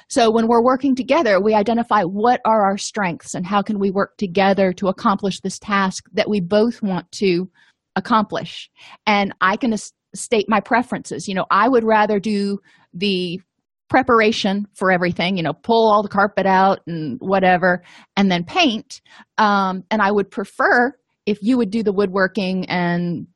So 0.08 0.30
when 0.30 0.46
we're 0.46 0.62
working 0.62 0.94
together, 0.94 1.40
we 1.40 1.54
identify 1.54 2.02
what 2.02 2.40
are 2.44 2.62
our 2.62 2.76
strengths 2.76 3.34
and 3.34 3.46
how 3.46 3.62
can 3.62 3.78
we 3.78 3.90
work 3.90 4.16
together 4.18 4.72
to 4.74 4.88
accomplish 4.88 5.40
this 5.40 5.58
task 5.58 6.04
that 6.12 6.28
we 6.28 6.40
both 6.40 6.82
want 6.82 7.10
to 7.12 7.48
accomplish. 7.96 8.70
And 9.06 9.32
I 9.40 9.56
can 9.56 9.74
state 10.14 10.46
my 10.48 10.60
preferences. 10.60 11.26
You 11.26 11.34
know, 11.34 11.46
I 11.50 11.68
would 11.68 11.84
rather 11.84 12.20
do 12.20 12.58
the 12.92 13.40
preparation 13.88 14.66
for 14.74 14.90
everything 14.90 15.36
you 15.36 15.42
know 15.42 15.52
pull 15.52 15.90
all 15.90 16.02
the 16.02 16.08
carpet 16.08 16.46
out 16.46 16.80
and 16.86 17.18
whatever 17.20 17.82
and 18.16 18.30
then 18.30 18.44
paint 18.44 19.00
um, 19.38 19.84
and 19.90 20.00
i 20.00 20.10
would 20.10 20.30
prefer 20.30 20.92
if 21.26 21.38
you 21.42 21.56
would 21.56 21.70
do 21.70 21.82
the 21.82 21.92
woodworking 21.92 22.64
and 22.68 23.26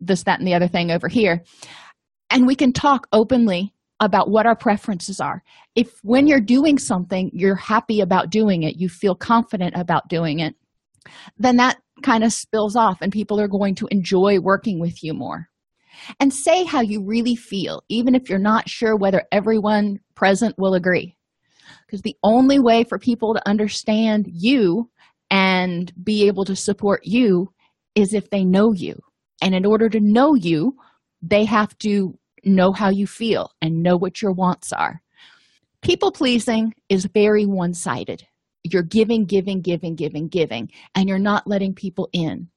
this 0.00 0.22
that 0.24 0.38
and 0.38 0.48
the 0.48 0.54
other 0.54 0.68
thing 0.68 0.90
over 0.90 1.08
here 1.08 1.42
and 2.30 2.46
we 2.46 2.54
can 2.54 2.72
talk 2.72 3.06
openly 3.12 3.74
about 4.00 4.30
what 4.30 4.46
our 4.46 4.56
preferences 4.56 5.20
are. 5.20 5.42
If 5.74 5.98
when 6.02 6.26
you're 6.26 6.40
doing 6.40 6.78
something, 6.78 7.30
you're 7.32 7.56
happy 7.56 8.00
about 8.00 8.30
doing 8.30 8.62
it, 8.62 8.76
you 8.76 8.88
feel 8.88 9.14
confident 9.14 9.74
about 9.76 10.08
doing 10.08 10.40
it, 10.40 10.54
then 11.36 11.56
that 11.56 11.78
kind 12.02 12.22
of 12.22 12.32
spills 12.32 12.76
off 12.76 12.98
and 13.00 13.12
people 13.12 13.40
are 13.40 13.48
going 13.48 13.74
to 13.76 13.88
enjoy 13.90 14.38
working 14.40 14.80
with 14.80 15.02
you 15.02 15.14
more. 15.14 15.48
And 16.20 16.32
say 16.32 16.64
how 16.64 16.80
you 16.80 17.04
really 17.04 17.34
feel, 17.34 17.82
even 17.88 18.14
if 18.14 18.28
you're 18.28 18.38
not 18.38 18.68
sure 18.68 18.96
whether 18.96 19.22
everyone 19.32 19.98
present 20.14 20.54
will 20.58 20.74
agree. 20.74 21.16
Because 21.86 22.02
the 22.02 22.16
only 22.22 22.58
way 22.58 22.84
for 22.84 22.98
people 22.98 23.34
to 23.34 23.48
understand 23.48 24.26
you 24.30 24.90
and 25.30 25.92
be 26.02 26.26
able 26.26 26.44
to 26.44 26.56
support 26.56 27.00
you 27.04 27.48
is 27.94 28.14
if 28.14 28.30
they 28.30 28.44
know 28.44 28.72
you. 28.72 28.94
And 29.42 29.54
in 29.54 29.64
order 29.64 29.88
to 29.88 30.00
know 30.00 30.34
you, 30.34 30.76
they 31.22 31.44
have 31.44 31.76
to 31.78 32.18
know 32.44 32.72
how 32.72 32.90
you 32.90 33.06
feel 33.06 33.50
and 33.60 33.82
know 33.82 33.96
what 33.96 34.22
your 34.22 34.32
wants 34.32 34.72
are. 34.72 35.02
People 35.82 36.10
pleasing 36.10 36.74
is 36.88 37.06
very 37.06 37.44
one 37.44 37.72
sided. 37.74 38.26
You're 38.64 38.82
giving, 38.82 39.24
giving, 39.24 39.60
giving, 39.60 39.94
giving, 39.94 40.28
giving, 40.28 40.70
and 40.94 41.08
you're 41.08 41.18
not 41.18 41.46
letting 41.46 41.74
people 41.74 42.08
in. 42.12 42.48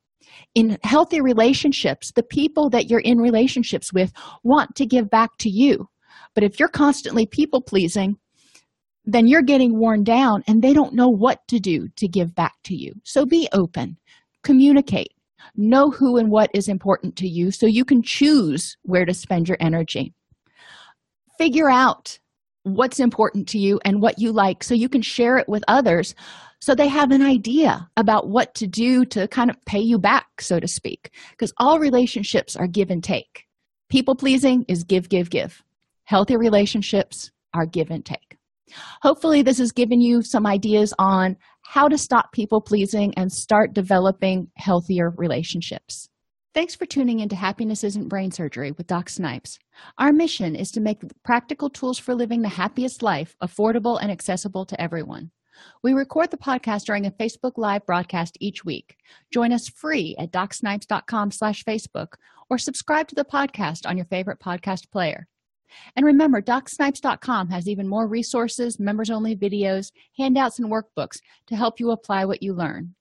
In 0.56 0.78
healthy 0.84 1.22
relationships, 1.22 2.12
the 2.16 2.24
people 2.24 2.70
that 2.70 2.90
you're 2.90 3.00
in 3.00 3.18
relationships 3.18 3.94
with 3.94 4.12
want 4.44 4.76
to 4.76 4.86
give 4.86 5.10
back 5.10 5.32
to 5.40 5.50
you. 5.50 5.88
But 6.34 6.44
if 6.44 6.60
you're 6.60 6.70
constantly 6.70 7.26
people 7.26 7.62
pleasing, 7.62 8.16
then 9.06 9.28
you're 9.28 9.42
getting 9.42 9.80
worn 9.80 10.04
down 10.04 10.44
and 10.48 10.62
they 10.62 10.74
don't 10.74 10.94
know 10.94 11.10
what 11.10 11.40
to 11.48 11.60
do 11.60 11.88
to 11.98 12.08
give 12.08 12.36
back 12.36 12.54
to 12.66 12.76
you. 12.76 12.94
So 13.04 13.26
be 13.26 13.48
open, 13.54 13.98
communicate, 14.44 15.14
know 15.56 15.90
who 15.90 16.18
and 16.18 16.30
what 16.30 16.50
is 16.54 16.68
important 16.68 17.16
to 17.18 17.28
you 17.28 17.52
so 17.52 17.66
you 17.66 17.84
can 17.84 18.02
choose 18.04 18.78
where 18.84 19.06
to 19.06 19.14
spend 19.14 19.48
your 19.48 19.58
energy. 19.60 20.14
Figure 21.38 21.70
out 21.70 22.20
what's 22.64 23.00
important 23.00 23.48
to 23.50 23.58
you 23.58 23.80
and 23.84 24.02
what 24.02 24.20
you 24.20 24.32
like 24.32 24.64
so 24.64 24.76
you 24.76 24.88
can 24.88 25.02
share 25.02 25.38
it 25.38 25.50
with 25.50 25.64
others 25.68 26.14
so 26.62 26.76
they 26.76 26.88
have 26.88 27.10
an 27.12 27.24
idea 27.24 27.90
about 27.98 28.30
what 28.30 28.54
to 28.56 28.68
do 28.68 29.04
to 29.06 29.28
kind 29.28 29.50
of 29.50 29.58
pay 29.66 29.80
you 29.80 29.98
back, 29.98 30.42
so 30.42 30.60
to 30.60 30.68
speak. 30.68 31.12
Because 31.32 31.52
all 31.58 31.80
relationships 31.80 32.56
are 32.56 32.68
give 32.68 32.92
and 32.92 33.04
take. 33.04 33.48
People 33.90 34.16
pleasing 34.16 34.64
is 34.68 34.84
give, 34.84 35.10
give, 35.10 35.32
give. 35.32 35.64
Healthy 36.04 36.38
relationships 36.38 37.32
are 37.54 37.66
give 37.66 37.90
and 37.90 38.06
take. 38.06 38.38
Hopefully, 39.02 39.42
this 39.42 39.58
has 39.58 39.72
given 39.72 40.00
you 40.00 40.22
some 40.22 40.46
ideas 40.46 40.94
on 41.00 41.36
how 41.64 41.88
to 41.88 41.98
stop 41.98 42.32
people 42.32 42.62
pleasing 42.62 43.14
and 43.18 43.32
start 43.32 43.74
developing 43.74 44.48
healthier 44.56 45.10
relationships. 45.18 46.10
Thanks 46.54 46.76
for 46.76 46.86
tuning 46.86 47.22
into 47.22 47.36
Happiness 47.36 47.84
Isn't 47.84 48.08
Brain 48.08 48.30
Surgery 48.30 48.72
with 48.72 48.88
Doc 48.88 49.10
Snipes. 49.10 49.58
Our 49.98 50.14
mission 50.14 50.56
is 50.56 50.70
to 50.72 50.82
make 50.82 51.02
practical 51.24 51.70
tools 51.70 51.98
for 51.98 52.14
living 52.14 52.42
the 52.42 52.50
happiest 52.50 53.02
life 53.02 53.36
affordable 53.42 54.00
and 54.02 54.12
accessible 54.12 54.66
to 54.66 54.80
everyone. 54.80 55.32
We 55.84 55.94
record 55.94 56.32
the 56.32 56.38
podcast 56.38 56.84
during 56.84 57.06
a 57.06 57.12
Facebook 57.12 57.54
Live 57.58 57.86
broadcast 57.86 58.38
each 58.40 58.64
week. 58.66 58.96
Join 59.32 59.52
us 59.52 59.68
free 59.68 60.16
at 60.18 60.32
docsnipes.com 60.32 61.32
slash 61.32 61.64
Facebook 61.64 62.14
or 62.50 62.58
subscribe 62.58 63.08
to 63.10 63.16
the 63.16 63.26
podcast 63.26 63.88
on 63.88 63.98
your 63.98 64.06
favorite 64.06 64.40
podcast 64.40 64.92
player. 64.92 65.28
And 65.96 66.06
remember, 66.06 66.42
DocSnipes.com 66.42 67.50
has 67.50 67.68
even 67.68 67.88
more 67.88 68.08
resources, 68.08 68.80
members 68.80 69.10
only 69.10 69.36
videos, 69.36 69.92
handouts, 70.18 70.60
and 70.60 70.70
workbooks 70.70 71.22
to 71.48 71.56
help 71.56 71.80
you 71.80 71.92
apply 71.92 72.26
what 72.26 72.44
you 72.44 72.54
learn. 72.54 72.96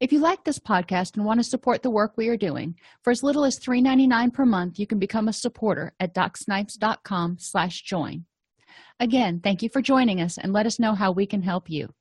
If 0.00 0.12
you 0.12 0.18
like 0.18 0.44
this 0.44 0.58
podcast 0.58 1.16
and 1.16 1.24
want 1.24 1.40
to 1.40 1.44
support 1.44 1.82
the 1.82 1.90
work 1.90 2.12
we 2.16 2.28
are 2.28 2.36
doing, 2.36 2.74
for 3.02 3.10
as 3.10 3.22
little 3.22 3.44
as 3.44 3.58
$3.99 3.58 4.32
per 4.32 4.44
month, 4.44 4.78
you 4.78 4.86
can 4.86 4.98
become 4.98 5.28
a 5.28 5.32
supporter 5.32 5.94
at 5.98 6.14
DocSnipes.com 6.14 7.38
slash 7.38 7.82
join. 7.82 8.26
Again, 9.00 9.40
thank 9.42 9.62
you 9.62 9.70
for 9.70 9.80
joining 9.80 10.20
us 10.20 10.36
and 10.36 10.52
let 10.52 10.66
us 10.66 10.78
know 10.78 10.94
how 10.94 11.10
we 11.10 11.24
can 11.24 11.42
help 11.42 11.70
you. 11.70 11.94